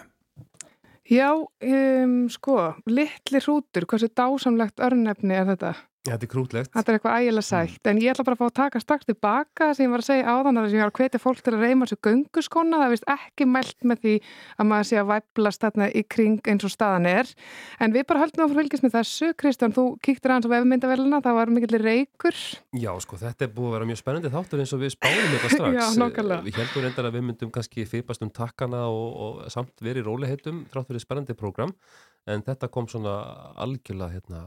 [1.12, 2.58] Já, um, sko,
[2.88, 5.74] litli hrútur, hversu dásamlegt örnefni er þetta?
[6.02, 6.72] Þetta er krútlegt.
[6.74, 9.66] Þetta er eitthvað ægilega sætt, en ég ætla bara að fá að taka strax tilbaka
[9.78, 11.86] sem ég var að segja áðan að ég var að hvetja fólk til að reyma
[11.86, 14.14] þessu gönguskona, það er vist ekki mælt með því
[14.56, 17.30] að maður sé að væplast þarna í kring eins og staðan er,
[17.78, 21.22] en við bara höldum á að fylgjast með þessu, Kristján, þú kíktir aðeins á vefmyndavelina,
[21.22, 22.39] það var mikill reykur.
[22.82, 25.52] Já, sko, þetta er búið að vera mjög spennandi þáttur eins og við spáðum þetta
[25.60, 25.78] strax.
[25.78, 26.41] Já.
[26.49, 28.26] Við heldum reyndar að við fipast
[31.45, 31.76] um
[32.30, 33.14] en þetta kom svona
[33.62, 34.41] algjörlega, hérna,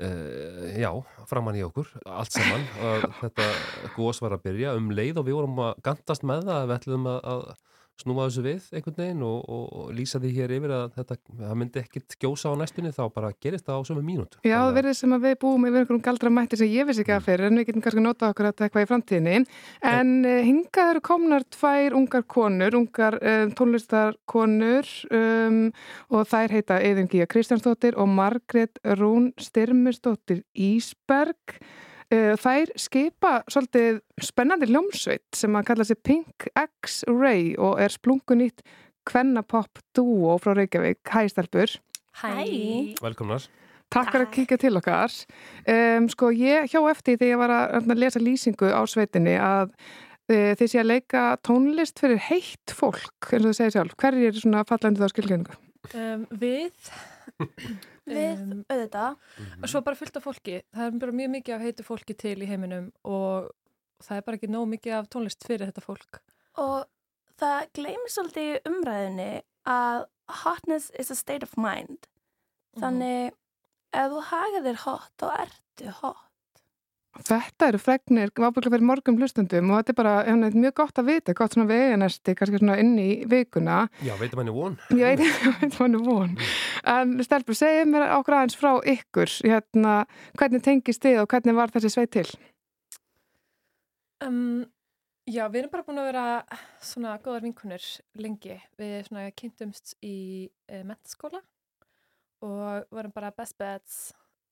[0.00, 0.88] Uh, já,
[1.28, 3.48] framann í okkur allt saman, að þetta
[3.96, 4.72] gós var að byrja.
[4.78, 7.44] Um leið og við vorum að gantast með það, við ætlum að, að
[8.00, 11.58] snúma þessu við einhvern veginn og, og, og lýsa því hér yfir að þetta það
[11.60, 14.40] myndi ekkit gjósa á næstunni þá bara gerist það á sömu mínútu.
[14.46, 17.14] Já, það verður sem að við búum yfir einhverjum galdra mætti sem ég vissi ekki
[17.16, 19.36] að fyrir en við getum kannski notað okkur þetta eitthvað í framtíðinni.
[19.92, 25.62] En uh, hingað eru komnar tvær ungar konur, ungar um, tónlistarkonur um,
[26.12, 31.60] og þær heita Eðin Gíja Kristjánsdóttir og Margrét Rún Styrmisdóttir Ísberg
[32.12, 38.60] þær skipa svolítið spennandi hljómsveit sem að kalla sig Pink X-Ray og er splungunýtt
[39.08, 41.00] kvennapop duo frá Reykjavík.
[41.08, 41.74] Hæ Stelbur.
[42.20, 42.30] Hæ.
[43.02, 43.48] Velkomnar.
[43.92, 45.12] Takk fyrir að kíkja til okkar.
[45.68, 49.74] Um, sko ég hjá eftir þegar ég var að, að lesa lýsingu á sveitinni að
[50.32, 53.96] uh, þið sé að leika tónlist fyrir heitt fólk, eins og þið segir sjálf.
[54.00, 55.58] Hverjir er svona fallandi þá skilgjöningu?
[55.92, 56.92] Um, við
[58.12, 59.18] Við, auðvitað.
[59.62, 62.36] og svo bara fullt af fólki það er bara mjög mikið af heitu fólki til
[62.42, 63.52] í heiminum og
[64.02, 66.18] það er bara ekki nóg mikið af tónlist fyrir þetta fólk
[66.60, 66.84] Og
[67.40, 69.30] það gleymir svolítið í umræðinni
[69.68, 70.02] að
[70.42, 72.08] hotness is a state of mind.
[72.80, 73.32] Þannig
[73.92, 76.28] ef þú hagar þér hot, þá ertu hot.
[77.12, 81.10] Þetta eru fregnir, ábygglega fyrir morgum hlustundum og þetta er bara hérna, mjög gott að
[81.10, 83.82] vita, gott svona veganesti, kannski svona inn í vikuna.
[84.00, 84.78] Já, veitum hann er von.
[84.96, 86.32] Ég veit ekki hvað hann er von.
[86.94, 89.98] En Stelbur, segja mér okkur aðeins frá ykkur, hérna,
[90.40, 92.28] hvernig tengist þið og hvernig var þessi sveit til?
[94.24, 94.64] um,
[95.30, 96.22] Já, við erum bara búin að vera
[96.82, 97.84] svona góðar vinkunur
[98.18, 101.38] lengi við svona kynntumst í uh, mentaskóla
[102.42, 103.98] og vorum bara best buds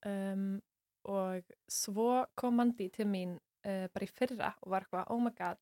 [0.07, 0.61] um,
[1.05, 3.37] og svo kom Mandi til mín
[3.67, 5.59] uh, bara í fyrra og var eitthvað, oh my god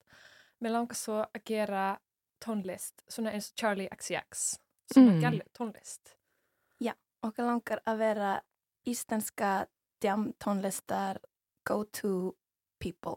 [0.63, 1.85] mér langar svo að gera
[2.43, 4.59] tónlist svona eins og Charlie XCX
[4.93, 5.21] svona Mm.
[5.23, 6.15] gælu tónlist
[6.81, 8.33] Já, okkur langar að vera
[8.87, 9.67] íslenska
[10.01, 11.19] djam tónlistar
[11.67, 12.35] go-to
[12.81, 13.17] people.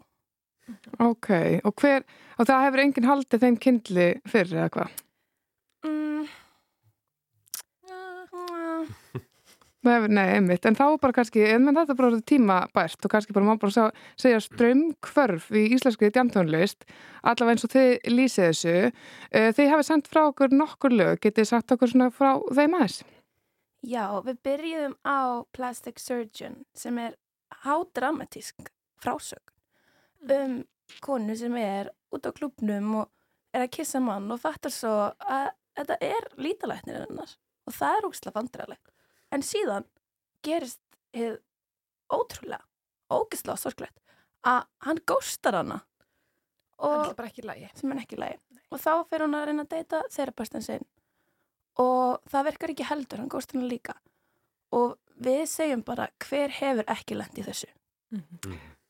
[0.99, 1.29] Ok,
[1.63, 2.03] og hver,
[2.39, 4.97] og það hefur enginn haldið þeim kindli fyrir eða hvað?
[5.85, 6.27] Mm.
[7.85, 9.21] Uh, Það hefur-
[9.81, 13.33] Nei, einmitt, en þá bara kannski, en menn þetta er bara orðið tímabært og kannski
[13.33, 13.87] bara má bara sá,
[14.19, 16.85] segja strömmkvörf í íslenski djamtónlist,
[17.23, 18.75] allavega eins og þið lýsið þessu.
[19.31, 22.99] Eh, Þið hafið sendt frá okkur nokkur lög, getið sagt okkur svona frá þeim aðeins?
[23.81, 25.19] Já, við byrjuðum á
[25.57, 27.17] Plastic Surgeon sem er
[27.65, 28.69] hádramatísk
[29.01, 29.57] frásögn
[30.29, 30.59] um
[31.01, 33.09] konu sem er út á klubnum og
[33.55, 34.93] er að kissa mann og fattar svo
[35.25, 37.33] að þetta er lítalæknir hennar
[37.65, 38.90] og það er úksla vandrarlegt.
[39.31, 39.85] En síðan
[40.45, 40.81] gerist
[41.15, 41.37] hið
[42.11, 42.63] ótrúlega,
[43.11, 43.97] ógislega sorglegt
[44.47, 45.81] að hann góstar hana
[46.81, 47.69] og Það er bara ekki í lagi.
[47.77, 48.39] sem er ekki í lagi
[48.71, 50.87] og þá fer hún að reyna að deyta þerapastan sinn
[51.79, 53.95] og það virkar ekki heldur, hann góst hana líka
[54.75, 57.69] og við segjum bara hver hefur ekki lent í þessu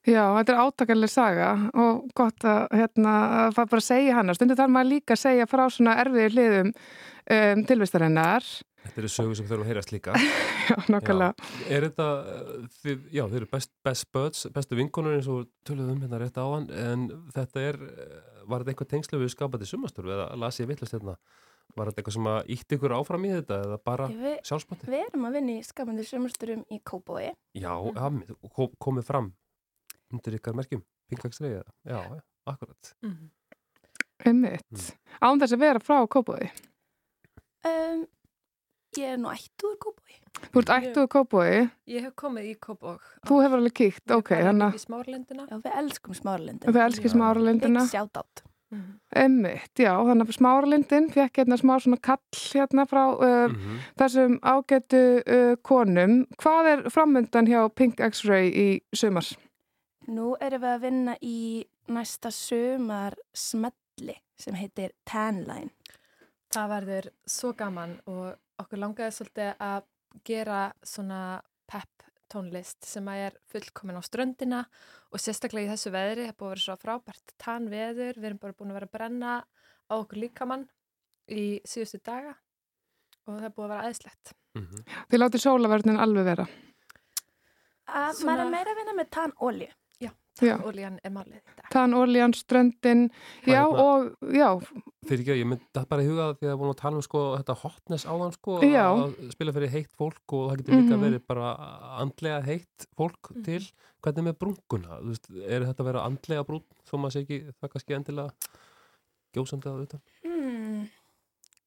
[0.02, 3.12] Já, þetta er átakalega saga og gott að, hérna,
[3.44, 4.34] að fara bara að segja hana.
[4.34, 8.48] Stundu þarf maður líka að segja frá svona erfiði hliðum um, tilvistarinnar.
[8.82, 10.16] Þetta eru sögur sem þurfum að heyrast líka.
[10.72, 11.50] Já, nokkulega.
[11.70, 16.02] Er þetta, uh, þið, já, þið eru best, best buds, bestu vinkonur eins og töluðum
[16.04, 17.06] hérna rétt á hann, en
[17.36, 21.18] þetta er, uh, var þetta eitthvað tengslu við skapandi sumastörf eða las ég villast hérna?
[21.76, 24.90] Var þetta eitthvað sem að ítti ykkur áfram í þetta eða bara Við, sjálfsmatti?
[24.92, 28.24] við erum að vinna í skapandi sömursturum í Kóbói Já, mm.
[28.52, 29.30] kom, komið fram
[30.12, 32.00] undir ykkar merkjum, Pingvaksrið, já, já,
[32.52, 32.92] akkurat.
[34.28, 34.90] Einmitt.
[35.24, 36.50] Án þess að vera frá Kópói.
[37.68, 38.04] um,
[39.00, 40.18] Ég er nú ættuður Kóbói
[40.52, 41.50] Þú ert ættuð Kópói,
[41.88, 43.02] Ég hef komið í Kópavog.
[43.28, 45.46] þú hefur alveg kíkt, ok, þannig Í smárlendina.
[45.48, 47.84] Já, við elskum smáralindin að við.
[47.84, 48.44] Big shout out
[49.12, 53.56] Einmitt, já, þannig að smáralindin fekk hérna smá svona kall hérna frá uh,
[54.00, 56.22] þessum ágætu uh, konum.
[56.40, 59.28] Hvað er framöndan hjá Pink X-Ray í sumar?
[60.08, 65.70] Nú erum við að vinna í næsta sumar smelli sem heitir Tanline
[66.52, 68.34] Það verður svo gaman og
[68.64, 69.84] okkur langaði svolítið að
[70.28, 71.20] gera svona
[71.72, 74.60] pep tónlist sem að er fullkomin á ströndina
[75.12, 78.40] og sérstaklega í þessu veðri, það búið að vera svo frábært tann veður, við erum
[78.40, 79.34] bara búin að vera að brenna
[79.92, 80.64] á okkur líkamann
[81.32, 82.38] í síðustu daga
[83.28, 84.34] og það er búið að vera æðislegt.
[85.12, 86.46] Þið látið sólavörnin alveg vera.
[87.92, 89.70] Að Svona- maður er meira að vinna með tannolju.
[90.42, 91.66] Tannoljan er málið í dag.
[91.72, 93.04] Tann, oljan, ströndin,
[93.46, 94.48] já hérna- og já,
[95.08, 97.22] Fyrir ekki, ég myndi það bara í huga því að búin að tala um sko
[97.40, 98.84] þetta hotness áðan sko Já.
[98.94, 101.02] að spila fyrir heitt fólk og það getur líka Mhm.
[101.06, 101.48] verið bara
[102.04, 103.62] andlega heitt fólk til
[104.04, 107.40] hvernig með brunguna, þú veist, er þetta að vera andlega brún, þó maður sé ekki
[107.62, 108.32] það kannski endilega
[109.34, 110.88] gjósandi að auðvitað Hmm,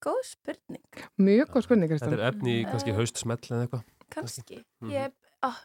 [0.00, 0.86] góð spurning.
[1.18, 2.10] mjög góð spurning, Kristján.
[2.12, 4.64] Þetta er efni í kannski Eh, haustsmell eða eitthvað Kanski.
[4.82, 4.90] Mhm.
[4.92, 5.12] Ég,
[5.42, 5.58] ah,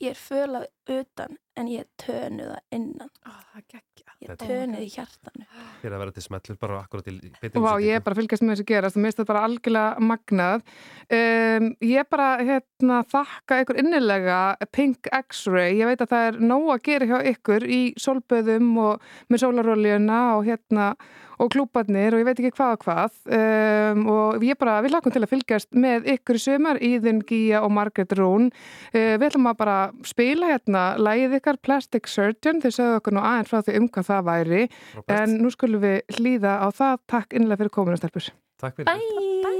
[0.00, 3.10] ég er fölað utan en ég tönuð að innan.
[3.24, 4.04] Það geggja.
[4.18, 5.44] Ég Þetta- tönuð í hjartanu.
[5.82, 8.42] Fyrir að vera til smellur bara akkurat til betri Vá, ég er bara að fylgjast
[8.42, 10.64] með þessu gerast og mér finnst þetta bara algjörlega magnað.
[11.18, 14.40] Um, ég bara hérna, þakka ykkur innilega
[14.72, 15.78] Pink X-Ray.
[15.78, 19.00] Ég veit að það er nóg að gera hjá ykkur í solböðum og
[19.30, 20.96] með sólaróljuna og hérna
[21.38, 25.12] og klúbarnir og ég veit ekki hvað og hvað um, og ég bara, við lakum
[25.14, 28.50] til að fylgjast með ykkur í sumar, Íðun, Gíja og Margaret Rún.
[28.90, 33.20] Uh, við ætlum að bara spila hérna lægið ykkar Plastic Surgeon, þau sögðu okkur nú
[33.20, 34.68] aðeins frá því um hvað það væri.
[34.92, 35.20] Frábært.
[35.20, 36.98] en nú skulum við hlýða á það.
[37.06, 38.28] Takk innlega fyrir kominu stelpur.
[38.58, 38.86] Takk fyrir.
[38.86, 39.38] Bye!
[39.48, 39.57] Are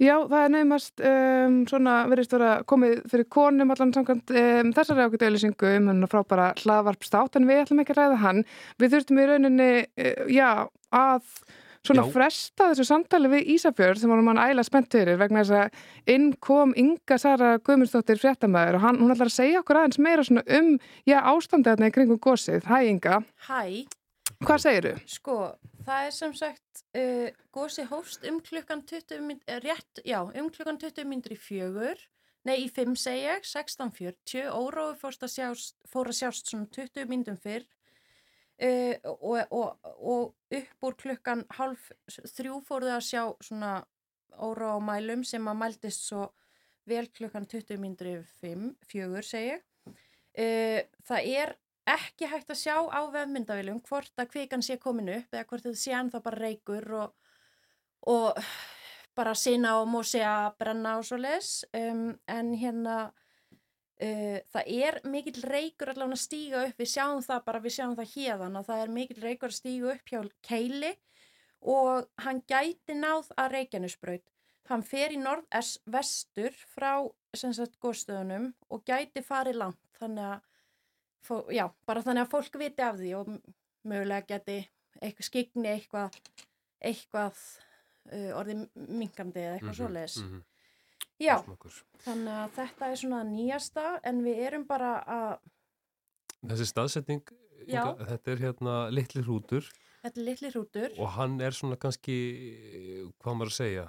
[0.00, 5.04] Já, það er nefnast um, svona verðist vera komið fyrir konum allan samkvæmt um, þessari
[5.04, 8.44] ákveðtu auðlýsingu um hennar frábara hlaðvarpstátt en við ætlum ekki að ræða hann.
[8.80, 10.48] Við þurftum í rauninni, uh, já,
[10.96, 11.26] að
[11.84, 12.10] svona Já.
[12.12, 16.26] fresta þessu samtali við Ísafjörð sem vorum hann æla spennt fyrir vegna þess að inn
[16.44, 20.44] kom Inga Sara Guðmundsdóttir fréttamaður og hann, hún ætlar að segja okkur aðeins meira svona
[20.58, 20.74] um,
[21.08, 22.68] já, ástandið þarna í kringum gósið.
[22.68, 23.62] Hæ Inga, Hæ,
[24.44, 24.92] hvað segiru?
[25.08, 25.38] sko,
[25.86, 30.50] það er sem sagt uh, gósi hóst um klukkan 20 mynd, eh, rétt, já, um
[30.52, 32.00] klukkan 20 myndir í fjögur,
[32.48, 37.08] nei í 5 segi ég, 16.40, órói fórst að sjást, fór að sjást svona 20
[37.10, 37.68] myndum fyrr.
[38.60, 43.78] Uh, og, og, og upp úr klukkan half þrjú fóruðu að sjá svona
[44.36, 46.26] óróa á mælum sem að mældist svo
[46.90, 49.64] vel klukkan 20 myndir í 5, fjögur segi ég.
[50.36, 51.54] Uh, það er
[51.94, 55.82] ekki hægt að sjá á vefmyndavélum hvort að kvikan sé komin upp eða hvort þetta
[55.82, 57.32] sé ennþá bara reykur og,
[58.10, 58.44] og
[59.16, 65.42] bara sína og músea brenna og svo les um, en hérna uh, það er mikill
[65.44, 68.82] reykur allavega að stíga upp, við sjáum það bara, við sjáum það hérðan að það
[68.84, 70.92] er mikill reykur að stíga upp hjá Keili
[71.60, 74.26] og hann gæti náð að Reykjanesbraut.
[74.70, 77.02] Hann fer í norð-vestur frá
[77.34, 79.82] góðstöðunum og gæti farið langt.
[79.98, 80.46] Þannig að,
[81.26, 83.32] fó, já, bara þannig að fólk viti af því og
[83.88, 84.58] mögulega geti
[85.00, 86.16] eitthvað skigni eitthvað
[86.80, 87.40] eitthvað
[88.12, 90.40] uh, orðið minkandi eða eitthvað Mhm, svoleiðis mhm.
[91.20, 91.78] já, Smakkur.
[92.06, 95.38] þannig að þetta er svona nýjasta en við erum bara að
[96.40, 97.20] Þessi staðsetning,
[97.68, 97.82] Já.
[98.00, 99.66] Þetta er hérna litli hrútur
[100.02, 102.14] þetta er litli hrútur og hann er svona kannski,
[103.20, 103.84] hvað maður að segja,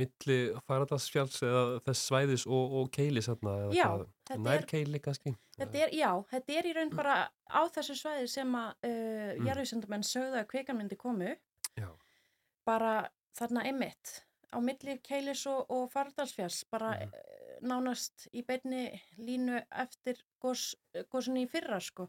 [0.00, 0.38] milli
[0.68, 3.88] Faradalsfjalls eða þess svæðis og, og keilis hérna, Já,
[4.28, 5.34] þetta nær er- keili kannski.
[5.58, 9.00] Þetta er, já, þetta er í raun bara á þessu svæði sem að uh,
[9.34, 9.46] Mm.
[9.48, 11.32] jarðvísindamenn sögðu að kvikan myndi komu.
[11.78, 11.88] Já.
[12.66, 14.20] Bara þarna einmitt
[14.54, 17.14] á milli Keilis og, og Fardalsfjalls bara mm.
[17.66, 18.84] nánast í beinni
[19.18, 20.74] línu eftir gos,
[21.10, 22.06] gosinni í fyrra sko.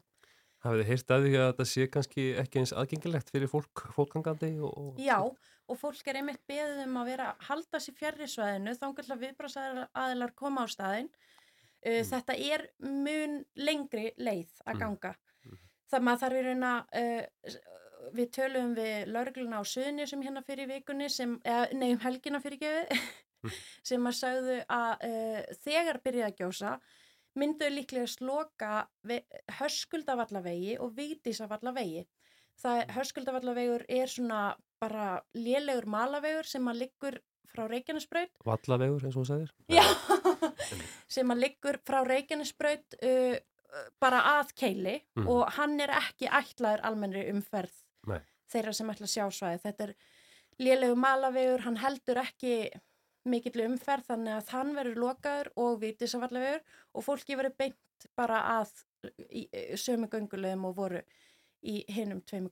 [0.66, 4.50] Hafið þið heyrt að því að þetta sé kannski ekki eins aðgengilegt fyrir fólk, fólkangandi
[4.60, 4.72] og...
[4.82, 5.18] og Já,
[5.66, 10.34] og fólk er einmitt beðið um að vera halda sér fjarrir svæðinu þannig að viðbrásæðilar
[10.38, 11.12] koma á staðinn.
[11.86, 14.82] Uh, Þetta er mun lengri leið að Mm.
[14.82, 15.14] ganga.
[15.86, 17.58] Það maður þarf í raun að uh,
[18.16, 22.40] við töluðum við laurugluna á söðunni sem hérna fyrir vikunni sem, eða, nei um helgina
[22.42, 23.06] fyrir gefið
[23.90, 26.72] sem að sagðu að uh, þegar byrjaði að gjósa
[27.36, 28.70] mynduðu líklega sloka
[29.60, 32.06] höskuldavallaveigi og vítisavallaveigi.
[32.56, 34.42] Það höskuldavallavegur er svona
[34.80, 39.52] bara lélegur malavegur sem að liggur frá Reykjanesbraut Vallavegur eins og hún sagðir.
[39.72, 39.84] Já,
[41.16, 43.36] sem að liggur frá Reykjanesbraut uh,
[44.00, 45.28] bara að keili Mhm.
[45.28, 47.72] og hann er ekki ætlaður almennri umferð
[48.08, 48.20] Nei.
[48.52, 49.60] þeirra sem ætla að sjá svæði.
[49.66, 49.94] Þetta er
[50.64, 52.70] lélegu malavegur, hann heldur ekki
[53.26, 56.62] mikill umferð þannig að hann verður lokaður og vítisavallavegur
[56.94, 58.72] og fólki verður beint bara að
[59.78, 61.02] sömu göngulegum og voru
[61.66, 62.50] í hinum tveimu.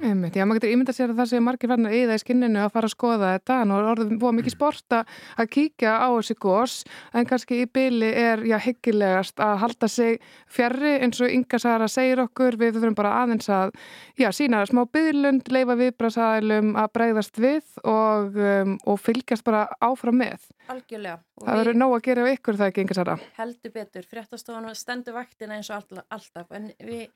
[0.00, 2.60] Einmitt, já, maður getur ímyndað sér að það sé margir fann að yða í skinninu
[2.62, 3.56] að fara að skoða þetta.
[3.64, 6.74] En það er orðið búið mikið sport að að kíkja á þessi gós
[7.16, 11.88] en kannski í byli er já hyggilegast að halda sig fjarrri eins og Inga Sara
[11.90, 12.58] segir okkur.
[12.60, 13.72] Við þurfum bara aðeins að
[14.20, 20.20] já, sína smá byðlund, leifa viðbrasaðilum að bregðast við og, um, og fylgjast bara áfram
[20.20, 20.44] með.
[20.70, 21.18] Algjörlega.
[21.40, 23.16] Og það verður nóg að gera ykkur það ekki Inga Sara?
[23.38, 26.50] Heldur betur, fréttastofan stendur vaktina eins og all- alltaf.
[26.52, 27.08] En við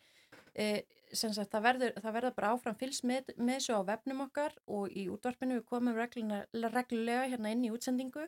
[0.54, 4.92] sagt, það verður, það verður bara áfram fylgst með, með svo á vefnum okkar og
[4.94, 5.58] í útvarpinu.
[5.60, 8.26] Við komum regluna, reglulega hérna inn í útsendingu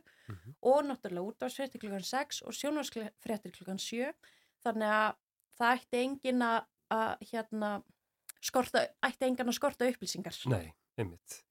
[0.61, 4.13] og náttúrulega útvarpsfréttir klukkan 6 og sjónvarsfréttir klukkan 7
[4.67, 5.19] þannig að
[5.57, 6.61] það ætti engin að,
[6.95, 7.73] að hérna
[8.45, 10.39] skorta, ætti engin að skorta upplýsingar.
[10.53, 11.43] Nei, einmitt.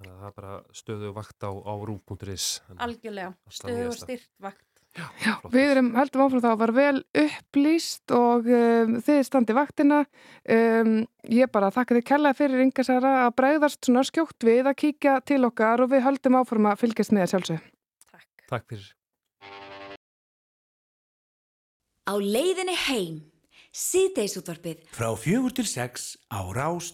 [0.00, 2.48] Þannig að það er bara stöðu vakt á, á rú.is.
[2.80, 8.14] algjörlega, stöðu og styrt vakt Já, við erum heldum áfram þá að var vel upplýst
[8.16, 10.00] og um, þið standi vaktina.
[10.42, 10.96] Um,
[11.30, 15.20] ég bara þakka þið kella fyrir Inga Sara að bregðast svona skjótt við að kíkja
[15.22, 17.68] til okkar og við höldum áfram að fylgjast með sjálfsög.
[18.50, 18.88] Takk fyrir.
[22.10, 23.20] Á leiðinni heim,
[23.70, 24.82] síðdeisútvarpið.
[24.90, 26.90] Frá fjögur til sex á Rás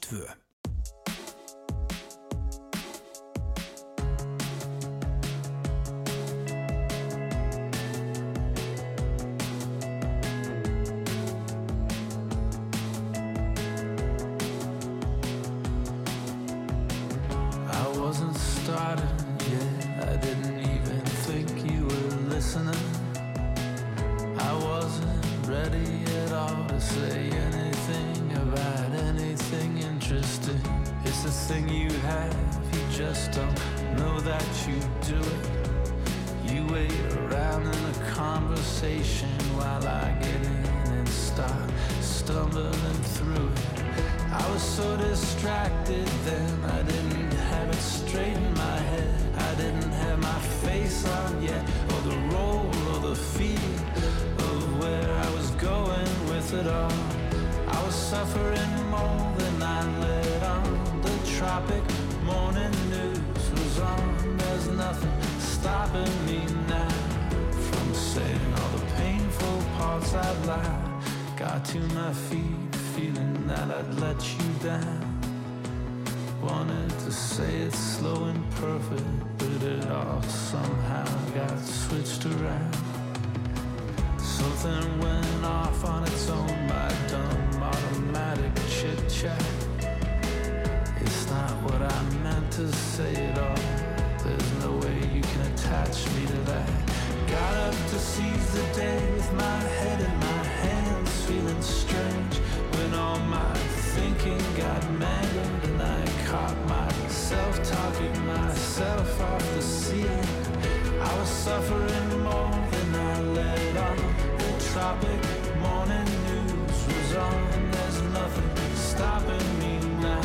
[110.02, 111.02] the.
[111.02, 113.96] I was suffering more than I let on.
[114.38, 115.22] The tropic
[115.58, 117.70] morning news was on.
[117.70, 120.22] There's nothing stopping me now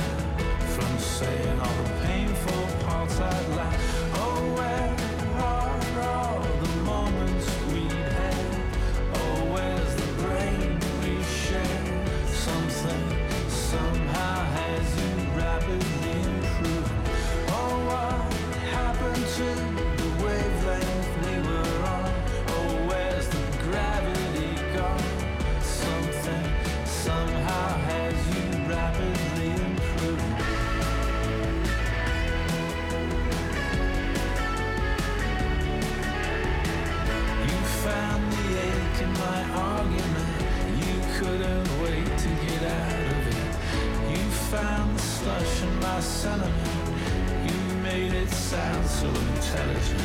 [0.75, 3.80] from saying all the painful parts I'd like.
[46.01, 46.53] Sentiment.
[47.45, 50.01] You made it sound so intelligent.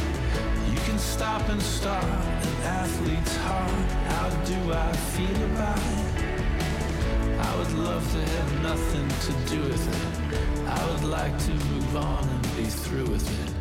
[0.70, 3.70] You can stop and start an athlete's heart.
[4.11, 6.07] How do I feel about it?
[7.38, 10.68] I would love to have nothing to do with it.
[10.68, 13.56] I would like to move on and be through with it.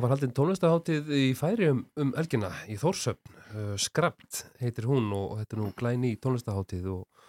[0.00, 5.10] Það var haldinn tónlistaháttið í færi um, um elgina í Þórsöfn, uh, Skrapt heitir hún
[5.12, 7.26] og þetta er nú glæni tónlistaháttið og,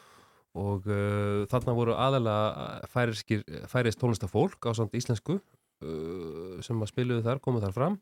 [0.56, 7.26] og uh, þarna voru aðalega færiskir, færist tónlistafólk á samt íslensku uh, sem að spiluðu
[7.28, 8.00] þar, komuð þar fram,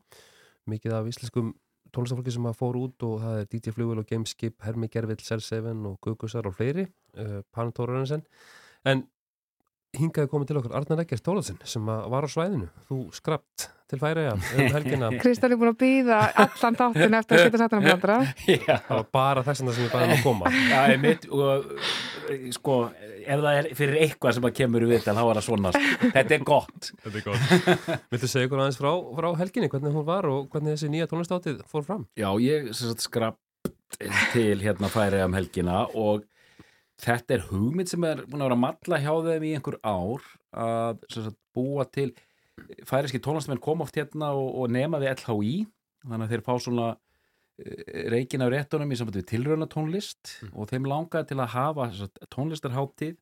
[0.70, 1.50] mikið af íslenskum
[1.90, 5.82] tónlistafólki sem að fóru út og það er DJ Flugvel og Gameskip, Hermi Gervill, Selseven
[5.90, 6.86] og Gugusar og fleiri,
[7.18, 8.22] uh, Panur Tórarensen,
[8.86, 9.02] en
[9.98, 12.68] hingaði komið til okkur Arnar Eggert Tólaðsson sem að var á svæðinu.
[12.86, 15.08] Þú skrapt til færiða um helgina.
[15.18, 18.92] Kristján er búin að býða allan þáttin eftir að geta satt hann að blandra það
[18.94, 20.52] var bara þess að sem ég bæði að koma.
[20.70, 21.72] Já, ég mitt og
[22.54, 22.76] sko,
[23.24, 26.10] ef það er fyrir eitthvað sem að kemur í viðtal, þá er það svona sko.
[26.14, 26.90] þetta er gott.
[27.02, 28.08] Þetta er gott.
[28.14, 31.64] Viltu segja ykkur aðeins frá, frá helginni, hvernig hún var og hvernig þessi nýja tónlistáttið
[31.70, 32.06] fór fram?
[32.20, 33.42] Já, ég skrapt
[34.30, 36.22] til hérna færiða um helgina og
[37.02, 40.26] þetta er hugmynd sem er búin að vera að matla hjá þeim í einhver ár
[40.50, 42.10] að sagt, búa til
[42.88, 45.54] færiski tónlistamenn koma oft hérna og, og nema við LHI
[46.04, 46.90] þannig að þeir fá svona
[48.12, 52.22] reikin af réttunum í sambandi við tilrauna tónlist og þeim langaði til að hafa sagt,
[52.32, 53.18] tónlistarháttið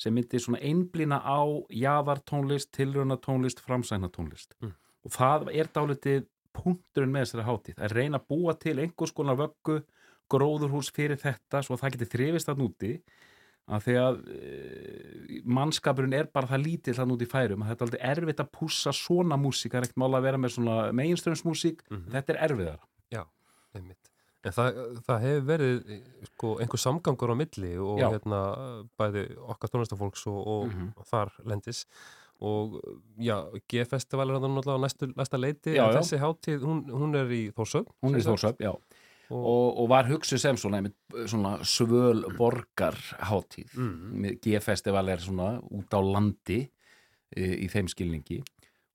[0.00, 1.40] sem myndi svona einblýna á
[1.74, 4.74] jaðartónlist, tilrauna tónlist, framsækna tónlist Mm.
[5.04, 6.26] og það er dálítið
[6.56, 9.80] punkturinn með þessari háttið að reyna að búa til einhvers konar vöggu
[10.30, 12.92] gróðurhús fyrir þetta svo að það geti þrifist að núti
[13.70, 17.84] að því að e, mannskapurinn er bara það lítill að núti í færum að þetta
[17.84, 20.76] er aldrei erfitt að pússa svona músík, það er ekkert mála að vera með svona
[21.00, 22.82] meginströmsmúsík, þetta er erfiðara
[23.14, 23.22] Já,
[23.78, 24.06] einmitt
[24.40, 25.80] En það, það hefur verið
[26.30, 28.38] sko, einhver samgangur á milli og hérna
[28.96, 30.86] bæði okkar tónlistafólks og, og Mhm.
[31.10, 31.82] þar lendis
[32.40, 32.78] og
[33.20, 33.36] já,
[33.68, 35.98] G-festival er þannig náttúrulega á næstu, næsta leiti Já, en já.
[36.00, 38.24] þessi hátíð, hún, hún er í Þórsöfn hún er í.
[38.24, 38.72] Þórsöfn, já
[39.30, 40.82] og, og var hugsuð sem svona,
[41.30, 42.98] svona svöl borgar
[43.30, 43.74] hátíð.
[43.76, 44.38] Mhm.
[44.42, 46.62] G-festival er svona út á landi
[47.36, 48.40] e, í þeim skilningi.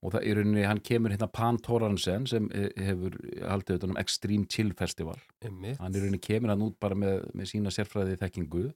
[0.05, 4.01] Og það er rauninni, hann kemur hérna Pan Thoransen sem e, hefur haldið utan um
[4.01, 5.17] Extreme Chill Festival.
[5.41, 5.79] Einmitt.
[5.79, 8.67] hann er rauninni kemur hann út bara með, með sína sérfræði þekkingu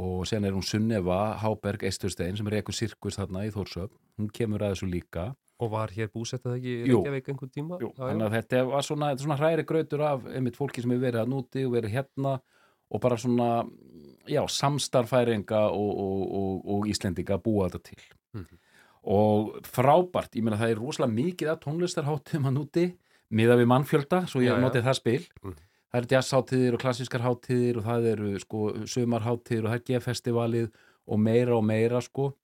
[0.00, 4.30] og sen er hún Sunneva Háberg Eisturstein sem er eitthvað sirkus þarna í Þórsöp hún
[4.34, 5.24] kemur að þessu líka
[5.60, 7.00] Og var hér búsettað ekki í Jú.
[7.04, 7.78] Reykjavík einhvern tíma?
[7.82, 11.04] Jú, þannig að þetta var svona, þetta svona hræri grautur af einmitt fólki sem hefur
[11.04, 12.40] verið að núti og verið hérna
[12.90, 13.48] og bara svona
[14.26, 18.02] já, samstarfæringa og, og, og, og Íslendinga að búa þetta til
[18.32, 18.58] Mhm.
[19.02, 22.84] og frábært, ég meina það er rosalega mikið af tónlistarháttum að núti
[23.32, 24.60] miða við mannfjölda, svo ég já.
[24.60, 25.54] notið það spil Mhm.
[25.92, 30.70] það eru jazzháttíðir og klassískar háttíðir og það eru sko sumarháttíðir og það er G-festivalið
[31.08, 32.34] og meira og meira sko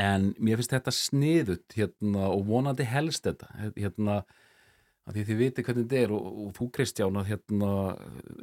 [0.00, 4.20] en mér finnst þetta sniðut hérna og vonandi helst þetta hérna
[5.06, 7.68] því þið viti hvernig þetta er og, og þú Kristján að hérna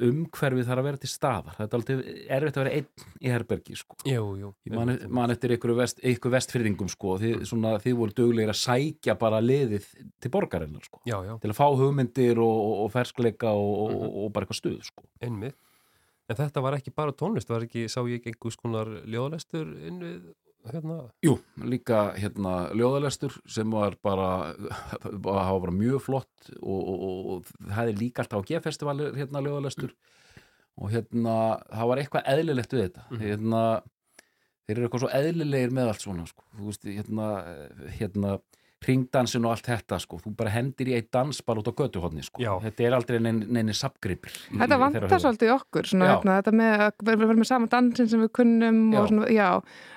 [0.06, 1.98] umhverfið þarf að vera til staðar þetta er alltaf
[2.38, 3.98] erfitt að vera einn í herbergi sko.
[4.08, 4.52] Jú, jú.
[4.72, 9.16] Man, man eftir ykkur, vest, ykkur vestfyrðingum sko, þið, svona, þið voru duglegir að sækja
[9.20, 9.90] bara liðið
[10.24, 11.34] til borgarinnar sko, Já, já.
[11.42, 15.04] til að fá hugmyndir og, og, og ferskleika og, og, og bara eitthvað stuð sko.
[15.20, 15.58] Einmitt.
[16.32, 20.22] En þetta var ekki bara tónlist, var ekki, sá ég einhvers konar ljóðalestur inn við,
[20.72, 20.98] hérna?
[21.24, 24.28] Jú, líka hérna ljóðalestur sem var bara
[25.04, 29.42] hafa bara mjög flott og, og, og, og það er líka alltaf á G-festivalir hérna
[29.44, 29.92] ljóðalestur
[30.74, 31.36] og hérna
[31.70, 33.64] það var eitthvað eðlilegt við þetta hérna
[34.64, 36.46] þeir eru eitthvað svo eðlilegir með allt svona sko.
[36.56, 37.28] þú veist, hérna,
[37.98, 38.36] hérna
[38.88, 40.18] ringdansin og allt þetta sko.
[40.24, 42.42] þú bara hendir í eitt dans bara út á götuhotni sko.
[42.62, 46.14] þetta er aldrei neini, neini sapgripir Þetta vantar svolítið okkur, svona, Já.
[46.18, 48.98] hérna, þetta með að vera með sama dansin sem við kunnum Já.
[49.00, 49.48] og svona, já,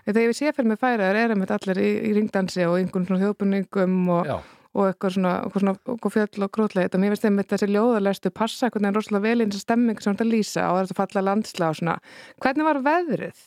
[0.05, 3.23] þegar ég sé fyrir mig færaður erum við allir í, í ringdansi og einhvern svona
[3.25, 4.37] þjóðbuningum og, Já.
[4.77, 8.67] og eitthvað svona, svona eitthvað fjöll og grótleit og mér finnst þeim þessi ljóðarlestu passa
[8.67, 11.79] einhvern veginn rosalega vel í þessa stemming sem þetta lýsa og þetta falla landsla og
[11.81, 11.95] svona.
[12.43, 13.39] Hvernig var veðrið?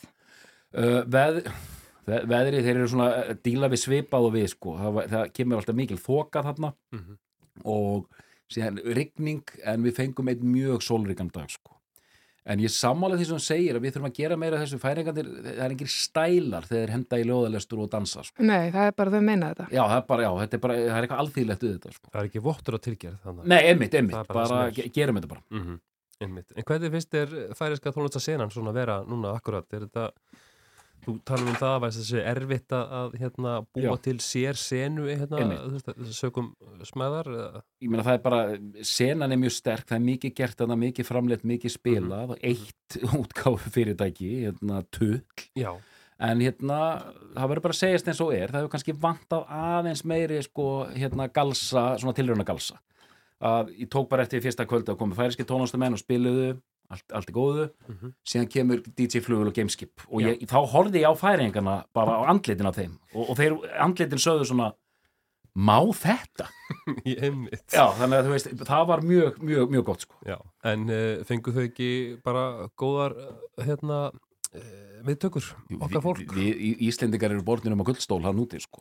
[0.71, 5.03] Uh, veð, ve- veðrið, þeir eru svona að díla við svipað og við sko, það,
[5.13, 7.19] það kemur alltaf mikil þoka þarna Mhm.
[7.65, 8.07] og
[8.51, 11.77] síðan rigning en við fengum einn mjög sólríkan dag sko
[12.51, 15.27] en ég sammála því sem hún segir að við þurfum að gera meira þessu færingandir,
[15.45, 18.43] það er engir stælar þegar þeir henda í ljóðalestur og dansa sko.
[18.43, 19.67] Nei, það er bara þau meina þetta.
[19.71, 22.11] já, það er bara, já, þetta er bara, það er eitthvað alþýðlegt við þetta sko.
[22.11, 23.45] Það er ekki vottur að tilgerð þannig.
[23.53, 24.59] Nei, einmitt, einmitt, bara,
[24.97, 25.79] gerum þetta bara mm
[26.21, 26.53] Einmitt.
[26.57, 29.65] En hvernig finnst þér færiska tónlistasenan svona vera núna akkurat?
[29.73, 30.11] Er þetta,
[31.05, 33.93] þú talar um það að þessi erfitt að, að hérna, búa Já.
[34.07, 35.39] til sér senu hérna,
[36.13, 36.51] sögum
[36.87, 37.31] smæðar?
[37.81, 38.41] ég meina það er bara,
[38.87, 42.31] senan er mjög sterk það er mikið gert þarna, mikið framleitt, mikið spilað Mhm.
[42.31, 44.83] og eitt útgáfu fyrirtæki, hérna,
[45.57, 45.73] Já.
[46.21, 46.81] en hérna,
[47.35, 50.69] það verður bara að segjast eins og er, það hefur kannski vantað aðeins meiri, sko,
[50.95, 52.79] hérna, galsa svona tilrauna galsa
[53.41, 56.51] að ég tók bara eftir fyrsta kvöldu að koma færiski tónlistamenn og spiluðu
[56.91, 58.13] allt, allt er góðu, Mhm.
[58.27, 62.29] síðan kemur DJ Flugul og Gameskip og ég, þá horfði ég á færingana bara á
[62.33, 64.73] andlitin af þeim og, og þeir andlitin sögðu svona
[65.57, 66.47] má þetta?
[67.75, 70.15] Já, þannig að þú veist, það var mjög, mjög, mjög gott sko.
[70.27, 70.37] Já,
[70.71, 71.89] en uh, fengu þau ekki
[72.25, 72.45] bara
[72.79, 73.99] góðar uh, hérna
[74.55, 74.63] uh,
[75.07, 75.47] viðtökur,
[75.81, 76.23] okkar fólk?
[76.37, 78.81] Við, við Íslendingar eru borðin um að guldstól hann úti sko.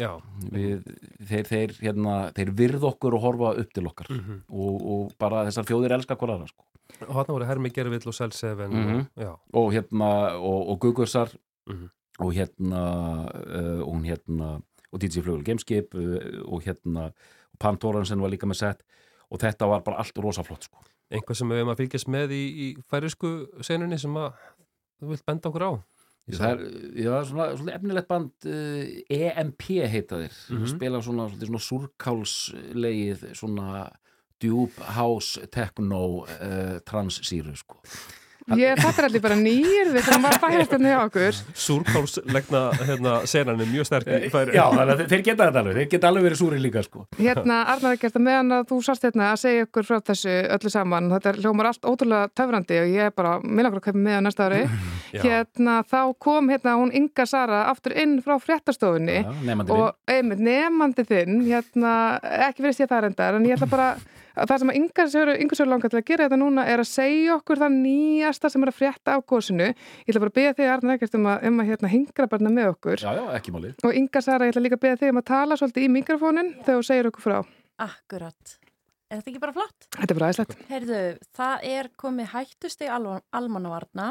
[0.51, 0.81] Við,
[1.29, 4.41] þeir, þeir, hérna, þeir virð okkur og horfa upp til okkar Mhm.
[4.49, 6.65] og, og bara þessar þjóðir elska hver aðra sko.
[7.07, 9.31] Og hann voru Hermi Gervill og Selseven og, já.
[9.53, 10.09] og hérna
[10.39, 11.29] og, og Gugursar
[11.69, 11.89] Mhm.
[12.19, 12.83] og hérna
[13.29, 14.61] uh, og hérna
[14.91, 17.11] og DJ Flugul Gameskip uh, og hérna
[17.59, 18.81] Pantoransen var líka með sett
[19.29, 20.81] og þetta var bara allt rosa flott sko.
[21.11, 23.29] Einhvað sem við hefum að fylgjast með í, í færisku
[23.65, 24.33] senunni sem að
[24.99, 25.71] þú vilt benda okkur á?
[26.29, 26.59] Það er,
[27.01, 30.67] já, svona, svona efnilegt band uh, EMP heita þeir Mhm.
[30.75, 33.89] spila svona, svona, svona súrkálslegið svona
[34.39, 37.79] djúb house techno uh, transsýru sko.
[38.57, 41.39] Ég, er allir bara nýjir við bara að færast hérna hjá okkur.
[41.63, 44.55] Súrkálslegna hérna, senan er mjög sterk færi.
[44.57, 47.05] Já, þannig þeir geta þetta alveg, þeir geta alveg verið súri líka sko.
[47.19, 51.11] Hérna, Arnar ekkert meðan að þú sást hérna að segja ykkur frá þessu öllu saman,
[51.13, 54.17] þetta er hljómar allt ótrúlega töfrandi og ég er bara, minna okkur að kaupa með
[54.17, 54.61] á næsta ári,
[55.25, 59.83] hérna þá kom hérna hún Inga Sara aftur inn frá fréttastofunni Já, nemandi þinn.
[59.83, 61.93] og einmitt nefandi þinn, hérna,
[62.49, 63.91] ekki verið sér það reyndar, en ég ætla bara
[64.47, 67.75] það sem að Söru langar til að gera þetta núna er að segja okkur það
[67.79, 69.69] nýjasta sem er að frétta á gósinu.
[69.73, 72.53] Ég ætla bara að beða þig Arnar ekkert um að, um að hérna, hingra barna
[72.53, 73.03] með okkur.
[73.03, 73.75] Já, já, ekki málið.
[73.83, 76.55] Og Inga Sara, ég ætla líka að beða þig um að tala svolítið í mikrofónin
[76.61, 77.37] þegar þú segir okkur frá.
[77.89, 78.57] Akkurat.
[79.09, 79.85] Er þetta ekki bara flott?
[79.95, 80.65] Þetta er bara aðeinslegt.
[80.69, 81.03] Heyrðu,
[81.39, 84.09] það er komið hættustegi almannavarna.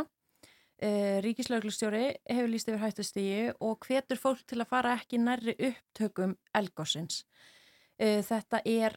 [0.79, 6.37] Uh, Ríkislauglustjóri hefur líst yfir hættustegi og hvetur fólk til að fara ekki nærri upptökum
[6.55, 7.25] elgósins.
[7.99, 8.95] Uh, þetta er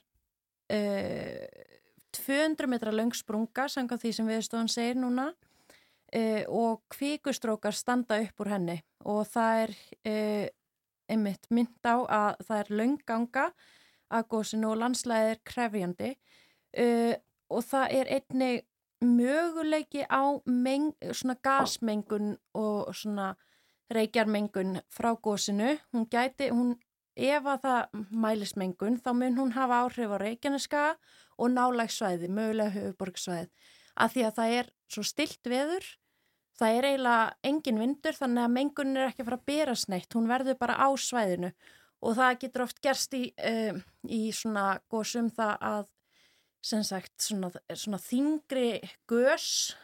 [0.72, 5.32] 200 metra löng sprunga, samkvæmt því sem viðstofan segir núna.
[6.12, 8.82] Uh, og kvikustrókar standa upp úr henni.
[9.08, 9.72] Og það er
[10.12, 10.48] uh,
[11.12, 13.46] einmitt mynd á að það er lönganga
[14.12, 16.12] að gósinu og landslæðið er krefjandi.
[17.52, 18.62] Og það er einnig
[19.02, 23.34] möguleiki á meng, svona gasmengun og svona
[23.92, 25.78] reykjarmengun frá gósinu.
[25.92, 26.76] Hún gæti, hún,
[27.16, 30.84] ef að það mælist mengun, þá mun hún hafa áhrif á reykjaneska
[31.38, 33.50] og nálægsvæði, mögulega höfuborgsvæði.
[34.02, 35.88] Af því að það er svo stilt veður,
[36.60, 40.14] það er eiginlega engin vindur, þannig að mengun er ekki að fara að bera sneitt,
[40.16, 41.52] hún verður bara á svæðinu.
[42.02, 43.78] Og það getur oft gerst í, uh,
[44.10, 45.90] í svona gósum það að
[46.62, 49.76] sem sagt svona, svona þingri gös,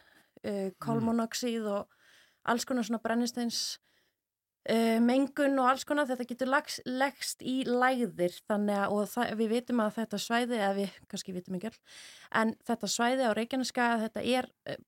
[0.45, 1.93] uh, kolmonoxíð og
[2.47, 3.77] alls konar svona brennisteins
[4.69, 9.53] uh, mengun og alls konar þetta getur lagst, leggst í lægðir þannig að það, við
[9.55, 11.79] vitum að þetta svæði, eða við kannski vitum ekki all,
[12.41, 14.79] en þetta svæði á Reykjaneska þetta er uh,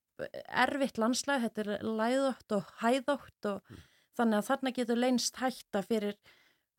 [0.64, 3.78] erfitt landslag, þetta er læðótt og hæðótt og
[4.18, 6.18] þannig að þarna getur leinst hætta fyrir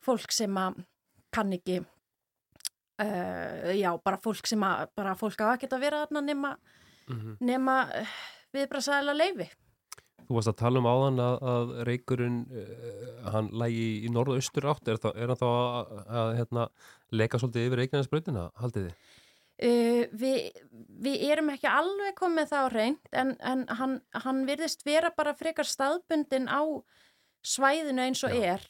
[0.06, 0.84] fólk sem að
[1.34, 1.80] kann ekki
[3.02, 6.54] uh, já, bara fólk sem að bara fólk á að geta verið þarna nema,
[7.12, 7.38] Mhm.
[7.42, 8.12] nema uh,
[8.54, 9.48] við bara sæðilega leifi
[10.32, 13.00] Þú varst að tala um áðan að, að reykurinn, uh,
[13.34, 15.90] hann lægi í norðaustur átt, er, það, er hann þá að,
[16.22, 16.68] að hérna,
[17.20, 19.18] leka svolítið yfir reykjarnesbrautina, haldið þið?
[19.62, 20.62] Uh, við,
[21.04, 25.36] við erum ekki alveg komið það á reynd en, en hann, hann virðist vera bara
[25.36, 26.64] frekar staðbundin á
[27.44, 28.64] svæðinu eins og er.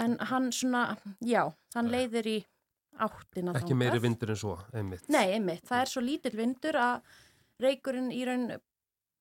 [0.00, 1.44] En hann svona, já,
[1.76, 2.38] hann leiðir í
[3.04, 5.04] áttina Ekki meiri vindur en svo, einmitt.
[5.12, 7.20] Nei, einmitt, það er svo lítill vindur að
[7.60, 8.48] reykurinn í raun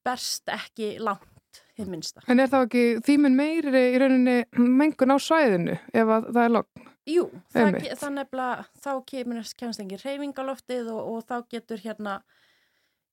[0.04, 1.33] berst ekki langt,
[1.78, 2.24] hið minnsta.
[2.30, 6.56] En er þá ekki þýmun meiri í rauninni mengun á svæðinu ef að það er
[6.58, 6.90] logn?
[7.10, 12.14] Jú, það, það nefnilega, þá kemur kemst engin reyfingaloftið og, og þá getur hérna,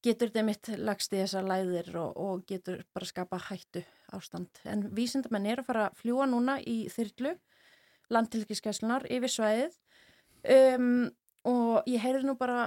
[0.07, 3.83] getur þetta mitt lagst í þessar læðir og, og getur bara skapa hættu
[4.15, 4.63] ástand.
[4.63, 7.35] En vísindamenn eru að fara að fljúa núna í þyrlu,
[8.15, 9.75] landtilkiskeslunar, yfir svæðið
[10.79, 11.11] um,
[11.51, 12.63] og ég heyrði nú bara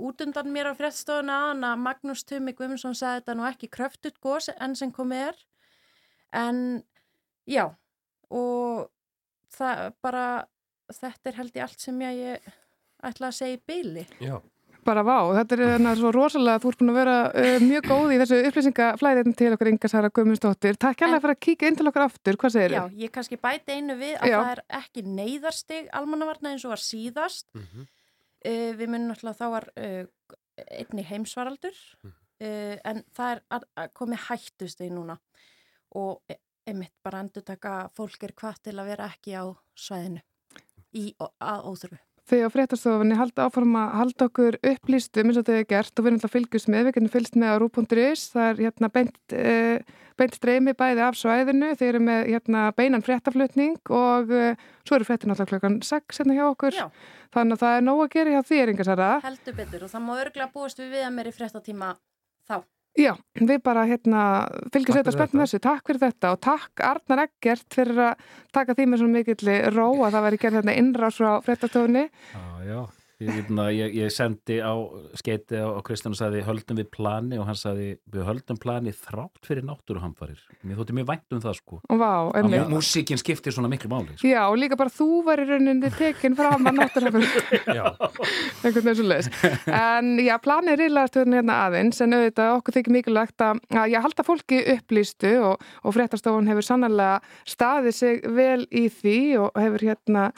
[0.00, 4.20] út undan mér á fréttstofuna aðan að Magnús Tumi Guðmundsson sagði þetta nú ekki kröftut
[4.22, 5.42] gos enn sem komið er
[6.40, 6.62] en
[7.50, 7.66] já
[8.30, 8.86] og
[9.56, 10.24] það bara
[10.94, 12.56] þetta er held ég allt sem ég, ég
[13.10, 14.38] ætla að segja í byli Já.
[14.80, 18.12] Bara vá, þetta er þannig svo rosalega, þú ert búin að vera uh, mjög góð
[18.14, 20.78] í þessu upplýsingaflæðin til okkar Inga Sara Guðmundsdóttir.
[20.80, 23.76] Takk hérlega fyrir að kíka inn til okkar aftur, hvað segir Já, ég kannski bæti
[23.76, 24.38] einu við að Já.
[24.38, 27.84] það er ekki neyðarstig almannavarna eins og var síðast Mhm.
[28.46, 30.04] Uh, við munum náttúrulega þá var uh,
[30.70, 32.12] einni heimsvaraldur Mhm.
[32.40, 35.18] uh, en það er að, að komi hættusteg núna.
[35.98, 36.38] Og e-
[36.70, 40.20] einmitt bara endur taka fólk er hvað til að vera ekki á svæðinu.
[40.94, 45.54] Í, að óþurfu Þegar á fréttastofunni halda áform að halda okkur upplýstum eins og þau
[45.56, 48.60] hefur gert og við náttúrulega fylgjumst með, við getum fylgst með á rú.is, það er
[48.66, 54.34] hérna beint, uh, beint streymi bæði af svæðinu, þeir eru með hérna beinan fréttaflutning og
[54.34, 56.86] uh, svo eru fréttin alltaf klokkan 6 hérna hjá okkur, Já.
[57.34, 59.12] þannig að það er nóg að gera hjá þér, Inga Sara.
[59.24, 61.94] heldur betur og það má örglega búast við við að mér í fréttatíma
[62.46, 62.60] þá
[62.98, 64.22] Já, við bara hérna
[64.74, 68.24] fylgjumst Takk þetta spennt með þessu, takk fyrir þetta og takk Arnar Eggert fyrir að
[68.56, 72.08] taka því með svona mikill ró að það væri gerð hérna innrás frá fréttastofunni.
[72.34, 72.80] Já, já.
[73.20, 74.72] Ég, hérna, ég, ég sendi á
[75.20, 79.42] skeiti á Kristján og sagði höldum við plani og hann sagði við höldum plani þrátt
[79.44, 80.38] fyrir náttúruhamfarir.
[80.64, 81.80] Mér þótti mjög vænt um það sko.
[81.92, 82.62] Og vá, Að einmitt.
[82.70, 84.16] mú- Músíkin skiptir svona miklu máli.
[84.16, 84.24] Sko.
[84.30, 87.20] Já, og líka bara þú var í rauninni tekin fram að náttúrulega
[87.78, 87.84] Já.
[88.64, 89.28] einhvern veginn svo leiðis.
[89.68, 93.60] En já, planið er reyðlega hérna aðeins en auðvitað okkur þykir mikilvægt að,
[93.92, 99.60] ég halda fólki upplýstu og, og fréttastofun hefur sannlega staðið sig vel í því og
[99.60, 100.30] hefur hérna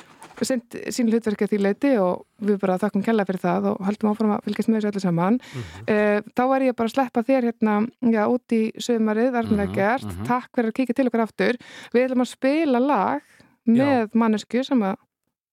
[0.43, 4.11] sint sín hlutverki að því leiti og við bara þakkum kella fyrir það og haldum
[4.13, 5.39] áfram að fylgjast með þessu öllu saman.
[5.53, 7.77] Mm þá er ég bara að sleppa þér hérna
[8.13, 10.05] já, út í sömarið, Arnar Mhm, Eggert.
[10.11, 10.27] mhm.
[10.27, 11.57] Takk fyrir að kíkja til okkur aftur.
[11.95, 13.23] Við ætlum að spila lag
[13.67, 14.97] með mannesku sem að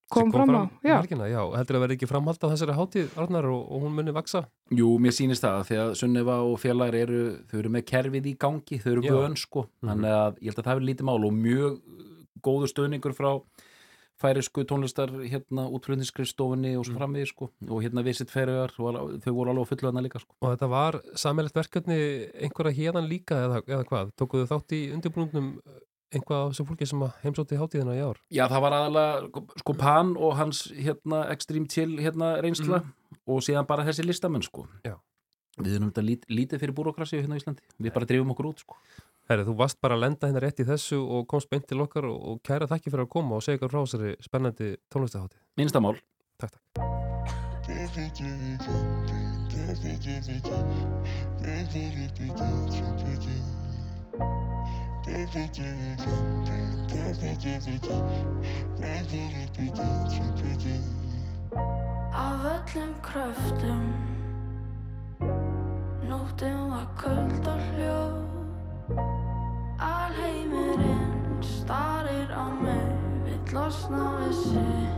[0.09, 0.63] kom, fram á.
[0.83, 0.95] Já.
[1.03, 4.11] Helgina, já, heldur að verði ekki framhald á þessari hátíð, Arnar, og, og hún muni
[4.15, 4.41] vaksa?
[4.73, 7.19] Jú, mér sýnist það því að Sunneva og félagar eru,
[7.51, 9.13] þau eru með kerfið í gangi, þau eru Já.
[9.13, 9.67] vön sko.
[9.85, 11.79] Þannig að ég held að það er lítið mál og mjög
[12.41, 13.31] góður stöðningur frá
[14.19, 19.69] færisku tónlistar hérna útflutningskrifstofunni og svo framvið sko og hérna Visit Ferriðar þau voru alveg
[19.71, 20.35] fullu hana líka sko.
[20.43, 21.99] Og þetta var sammeilegt verkefni
[22.35, 24.15] einhverja hérðan líka eða, eða hvað?
[24.19, 25.53] Tókuðu þátt í undirbúningum
[26.09, 28.21] einhvað af þessu fólki sem heimsótti hátíðina í ár?
[28.33, 32.81] Já, það var aðalega sko Pan og hans hérna Extreme Chill hérna reynsla
[33.29, 34.65] og síðan bara þessi listamenn sko.
[34.85, 34.97] Já.
[35.59, 37.65] Við erum þetta lít, lítið fyrir búrokrasi hérna í Íslandi.
[37.77, 38.77] Við bara drifum okkur út sko.
[39.29, 42.07] Herri, þú varst bara að lenda hérna rétt í þessu og komst beint til okkar
[42.09, 45.41] og, og kæra þakki fyrir að koma og segja ykkur frá þessari spennandi tónlistaháttið.
[45.59, 45.99] Minnsta mál.
[46.41, 46.89] Takk, takk.
[62.19, 63.85] Af öllum kröftum
[66.09, 68.38] Nóttin var köld og hljó
[69.79, 72.89] Alheimurinn starir á mig
[73.25, 74.89] Vill losna við sig.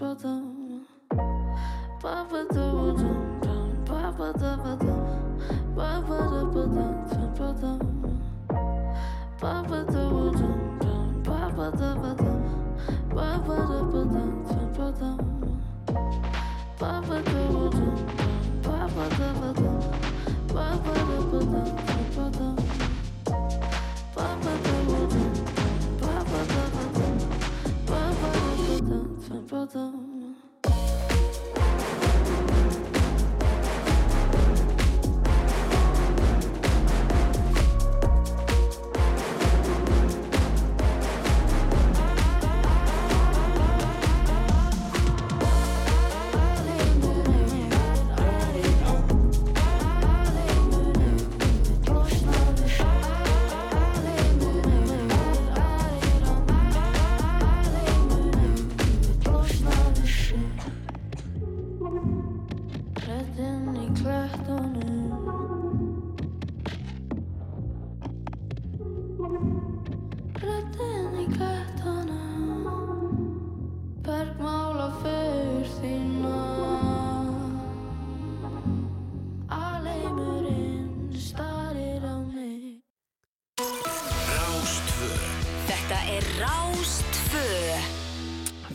[0.01, 0.44] about.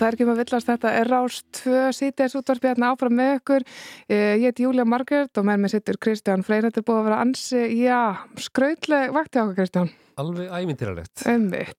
[0.09, 3.65] Er ekki að villast, þetta er Rás 2 sítið útvarpið hérna áfram með ykkur.
[4.09, 6.67] Eh, Ég heiti Júlia Margert og með mér sittur Kristján Freyr.
[6.67, 8.01] Þetta er búið að vera ansi, já,
[8.41, 9.91] skrautleg vakti okkar Kristján.
[10.19, 10.49] Alveg.
[10.51, 11.23] Einmitt.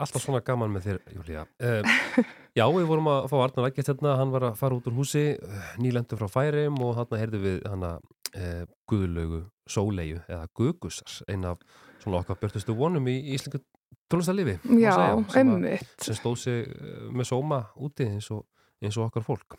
[0.01, 1.44] Alltaf svona gaman með þér, Júlía.
[1.61, 2.24] Uh,
[2.59, 5.27] já, við vorum að fá Arnar Lækjast hérna, hann var að fara út úr húsi,
[5.36, 8.01] uh, nýlendur frá Færim og hann heyrðu við hann að
[8.32, 11.61] uh, Guðlaugu Sóleiu eða Guðgussars, einn af
[12.02, 13.62] svona okkar börtustu vonum í Íslingu
[14.10, 14.59] tónlistarlifi.
[14.81, 14.94] Já,
[15.36, 15.93] einmitt.
[16.02, 18.47] Sem stóð sig uh, með sóma úti eins og,
[18.82, 19.59] eins og okkar fólk.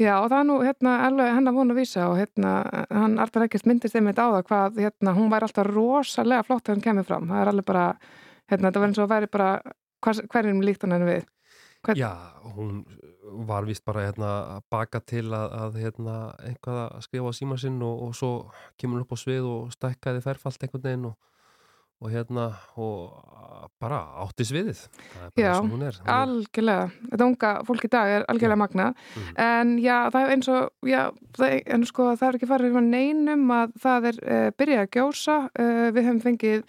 [0.00, 2.54] Já, og það er nú hérna alveg hennar von að vísa og hérna
[2.90, 6.78] hann Arnar ekkert myndist einmitt á það hvað hérna hún væri alltaf rosalega flott þegar
[6.78, 7.30] hann kemur fram.
[7.30, 7.86] Það er alveg bara,
[8.50, 9.52] hérna þetta var eins og væri bara
[10.02, 11.28] hvers, hverjum líkt hann henni við.
[11.82, 11.98] Hvern...
[11.98, 12.10] Já,
[12.54, 12.84] hún
[13.46, 16.16] var vist bara hérna, að baka til að, að hérna,
[16.46, 18.32] einhvað að skrifa á síma sinn og, og svo
[18.78, 21.16] kemur hún upp á svið og stækkaði ferfalt einhvern veginn og,
[22.02, 22.48] og hérna
[22.80, 23.32] og
[23.82, 24.00] bara
[25.22, 26.88] er bara Já, er, hún er algjörlega.
[27.10, 28.88] Þetta unga fólk í dag er algjörlega magna.
[29.38, 31.02] En já, það er eins og, já,
[31.38, 34.92] það, en sko það er ekki farið um neinum að það er uh, byrjað að
[34.98, 35.38] gjósa.
[35.54, 36.66] Uh, við höfum fengið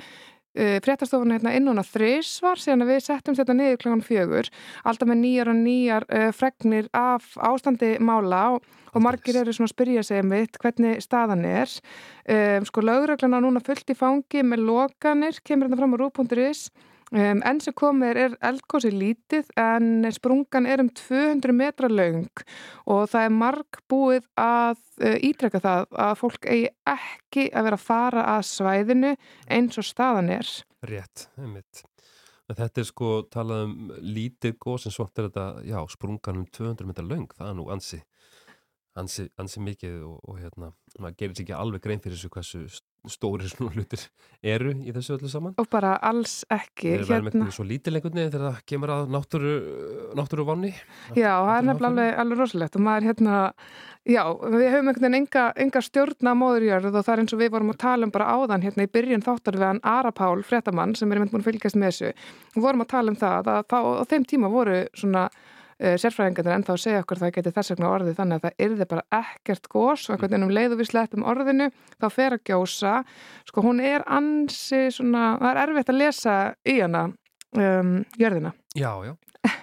[0.53, 4.49] fréttastofuna hérna inn húnna þrísvar síðan að við settum þetta niður klokkan fjögur.
[4.85, 9.71] Alltaf með nýjar og nýjar uh, fregnir af ástandi mála og, og margir eru svona
[9.71, 11.73] að spyrja sig mitt hvernig staðan er.
[12.30, 16.67] Um, sko lögreglana núna fullt í fangi með lokanir, kemur hérna fram á rú.is
[17.14, 22.41] Um, enn sem komið er eldgósi lítið en sprungan er um 200 metra laung
[22.90, 27.77] og það er marg búið að uh, ítrekka það að fólk eigi ekki að vera
[27.77, 29.11] að fara að svæðinu
[29.45, 30.49] eins og staðan er.
[30.90, 31.84] Rétt, einmitt.
[32.49, 36.90] Þetta er sko talað um lítið góð sem svont er þetta, já, sprungan um 200
[36.90, 38.02] metra laung, það er nú ansi,
[38.98, 42.65] ansi, ansi mikið og, og hérna, maður gerir sér ekki alveg grein fyrir þessu hversu
[43.11, 44.03] stóri svona hlutir
[44.43, 45.55] eru í þessu öllu saman.
[45.59, 46.93] Og bara alls ekki.
[46.93, 49.53] Við verðum eitthvað svo lítilegunni þegar það kemur að náttúru,
[50.19, 50.71] náttúru vanni.
[51.15, 53.39] Já, það er nefnilega alveg, alveg rosalegt og maður hérna,
[54.07, 54.21] já,
[54.55, 57.73] við höfum einhvern veginn enga, enga stjórna móðurjörð og það er eins og við vorum
[57.73, 61.11] að tala um bara áðan hérna í byrjun þáttar við hann Ara Pál, fréttamann sem
[61.11, 62.13] er einmitt búin að fylgjast með þessu
[62.55, 65.27] og vorum að tala um það að á þeim tíma voru svona
[65.79, 69.69] sérfræðingarnir ennþá segja okkur það geti þess vegna orðið þannig að það yrði bara ekkert
[69.71, 72.95] gós og einhvern veginn um leiðu við slettum orðinu þá fer að gjósa
[73.49, 77.07] sko hún er ansi svona, það er erfitt að lesa í hana
[77.57, 79.13] um, jörðina Já, já.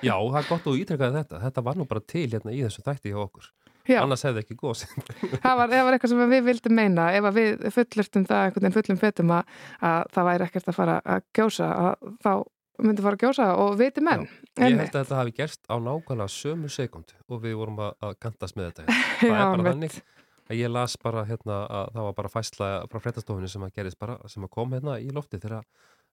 [0.05, 1.41] Já, það er gott að þú ítrekkaði þetta.
[1.43, 3.49] Þetta var nú bara til hérna í þessu þætti hjá okkur.
[3.89, 3.99] Já.
[4.05, 4.85] Annars hefði ekki góð.
[5.45, 9.01] það var, var eitthvað sem við vildum meina ef við fullurtum það einhvern veginn fullum
[9.01, 9.55] fötum að,
[9.91, 12.33] að það væri ekkert að fara að gjósa að þá
[12.85, 14.81] myndi fara að gjósa og viti menn Ég Einmitt.
[14.89, 18.57] held að þetta hafi gerst á nákvæmlega sömu sekundu og við vorum að, að kantast
[18.59, 18.97] með þetta.
[19.21, 20.01] Það Já, er bara þannig
[20.51, 23.99] að ég las bara hérna að það var bara fæsla frá fréttastofunni sem að gerist
[24.01, 25.63] bara, sem að kom hérna í lofti þegar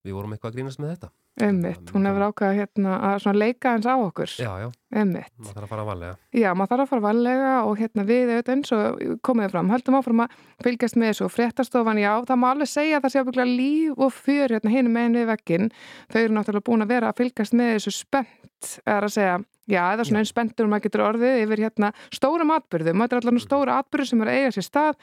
[0.05, 1.09] við vorum eitthvað að grínast með þetta.
[1.37, 4.67] Einmitt, hún hefur ákveða hérna að leika eins á okkur Já, já.
[4.89, 5.33] Einmitt.
[5.37, 6.13] Maður þarf að fara valega.
[6.33, 9.97] Já, maður þarf að fara varlega og hérna við auðvitað eins og komið fram, höldum
[9.99, 13.21] áfram að fylgjast með þessu og fréttastofan, já, það má alveg segja að það sé
[13.21, 15.69] ábygglega líf og fjör hérna hinum meginn við veggin,
[16.09, 19.35] þau eru náttúrulega búin að vera að fylgjast með þessu spennt, er að segja,
[19.69, 23.45] já, eða svona einn spenntur maður getur orðið yfir hérna stórum atbyrðum, þetta er allavega
[23.45, 24.97] stóra atbyrður sem er að eiga sér stað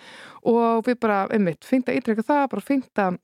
[0.50, 3.20] og við bara, einmitt, fínt að ítrekka það, bara fínt að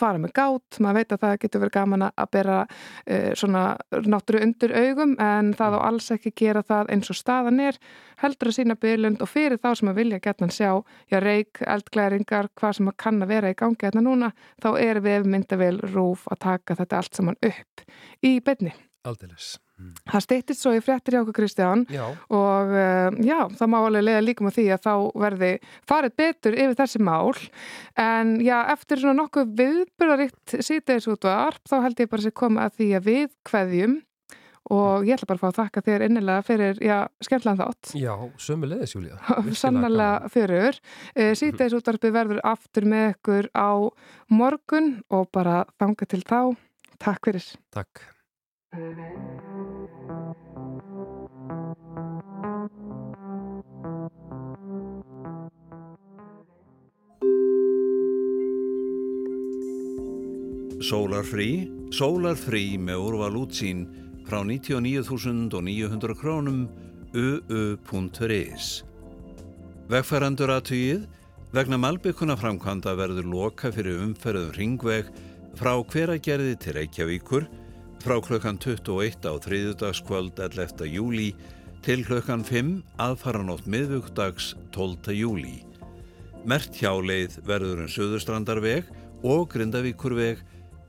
[0.00, 3.64] fara með gát, maður veit að það getur verið gaman að bera uh, svona
[4.04, 7.80] náttúru undir augum en það á alls ekki gera það eins og staðan er
[8.22, 10.70] heldur að sína byrjlund og fyrir þá sem að vilja gætnan sjá,
[11.10, 15.02] já reik, eldglæringar hvað sem að kann að vera í gangi hérna núna, þá er
[15.04, 17.86] við myndavél rúf að taka þetta allt saman upp
[18.24, 18.74] í beinni.
[19.04, 19.54] Aldeilis.
[20.06, 21.82] Það steytist svo í fréttir hjá okkur Kristján.
[21.90, 22.04] Já.
[22.30, 24.94] og uh, já, það má alveg leiða líkum á því að þá
[25.24, 25.50] verði
[25.90, 27.34] farið betur yfir þessi mál.
[27.98, 32.36] En já, eftir svona nokkuð viðbyrðaritt síðdeis út og arp þá held ég bara sér
[32.38, 33.98] koma að því að við kveðjum.
[34.72, 36.94] Og ég ætla bara að fá að þakka þér innilega fyrir, já,
[37.26, 37.90] skemmtlan þátt.
[38.00, 38.94] Já, sömu leiðis.
[38.96, 40.80] Virkilega sannlega fyrir.
[41.36, 43.76] Síðdeis útvarpið verður aftur með ykkur á
[44.32, 46.40] morgun og bara þanga til þá.
[46.96, 47.52] Takk fyrir.
[47.74, 48.06] Takk
[60.84, 61.64] Sólarfrí,
[61.96, 63.86] sólarfrí með úrval útsýn
[64.26, 66.66] frá 99.900 krónum
[67.16, 68.66] uu.is
[69.88, 71.06] Vegfærandur aðtugið
[71.56, 75.08] vegna malbygguna framkvæmda verður loka fyrir umferðum ringveg
[75.56, 77.48] frá hveragerði til Reykjavíkur
[78.04, 80.84] frá klukkan 21 á þriðudagskvöld 11.
[80.92, 81.30] júli
[81.86, 85.16] til klukkan 5 aðfaranótt miðvugdags 12.
[85.16, 85.62] júli.
[86.44, 88.92] Mert hjáleið verður um Suðurstrandarveg
[89.24, 90.44] og Grindavíkurveg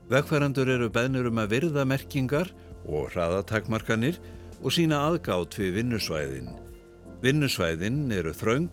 [0.06, 2.52] Vegfærandur eru beðnir um að virða merkingar
[2.86, 4.20] og hraðatakmarkanir
[4.62, 6.52] og sína aðgátt við vinnusvæðin.
[7.24, 8.68] Vinnusvæðin eru þröng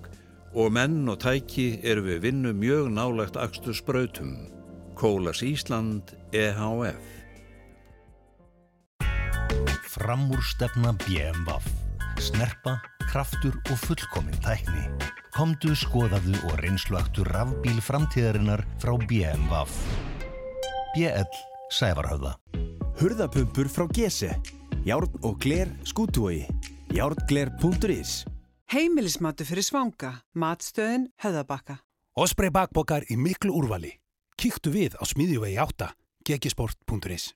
[0.53, 4.35] og menn og tæki eru við vinnu mjög nálagt axtu sprautum.
[4.93, 7.09] Kólas Ísland EHF
[9.93, 11.57] Framúrstefna BMW.
[12.21, 12.77] Snerpa,
[13.11, 14.85] kraftur og fullkomin tækni.
[15.33, 20.12] Komdu, skoðaðu og reynsluaktu rafbíl framtíðarinnar frá BMW.
[20.93, 21.25] BL
[21.73, 22.35] Sævarhöfða.
[22.99, 24.35] Hurðapumpur frá Gese.
[24.85, 26.43] Járn og gler skútúi.
[26.93, 28.23] Járngler.is
[28.73, 30.21] Heimilismatu fyrir svanga.
[30.37, 31.79] Matstöðin Höðabakka.
[32.13, 33.95] Osprey bakbókar í miklu úrvali.
[34.37, 35.93] Kíktu við á smiðjuvegi 8,
[36.29, 37.31] gegisport.is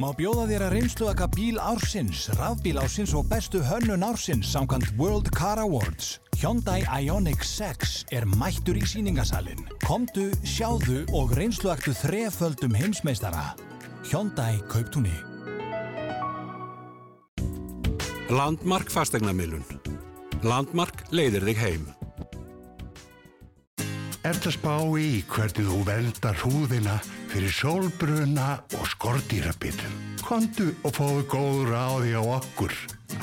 [0.00, 5.28] Má bjóða þér að reynsluaka bíl ársins, rafbíl ársins og bestu hönnun ársins samkvæmt World
[5.36, 6.14] Car Awards.
[6.40, 9.60] Hyundai Ioniq 6 er mættur í síningasalinn.
[9.84, 13.50] Komdu, sjáðu og reynsluaktu þreföldum heimsmeistara.
[14.08, 15.12] Hyundai Kauptúni.
[18.32, 19.66] Landmark fastegnamilun.
[20.40, 21.90] Landmark leiðir þig heim.
[24.20, 26.98] Ertu að spá í hvernig þú veldar húðina
[27.30, 29.94] fyrir sólbruna og skordýrabitum?
[30.20, 32.74] Kondu og fáðu góð ráði á okkur.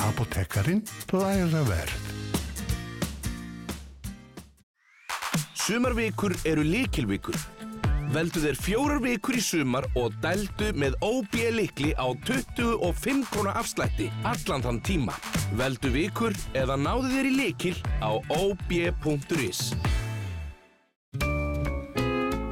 [0.07, 0.81] Apotekkarinn
[1.13, 2.07] læra verð.
[5.53, 7.37] Sumarvikur eru líkilvikur.
[8.15, 14.09] Veldu þér fjórar vikur í sumar og dældu með OB likli á 25 krónu afslætti
[14.25, 15.13] allan þann tíma.
[15.61, 19.67] Veldu vikur eða náðu þér í likil á ob.is.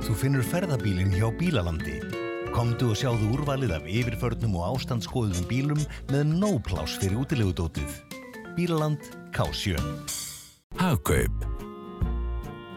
[0.05, 1.95] Þú finnur ferðabílinn hjá Bílalandi.
[2.53, 7.89] Komdu og sjáðu úrvalið af yfirförnum og ástandskoðum bílum með nóplás fyrir útilegudótið.
[8.53, 9.01] Bílaland
[9.33, 9.81] K7.
[10.77, 11.49] Hagkaup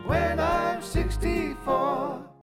[0.09, 2.28] When I'm 64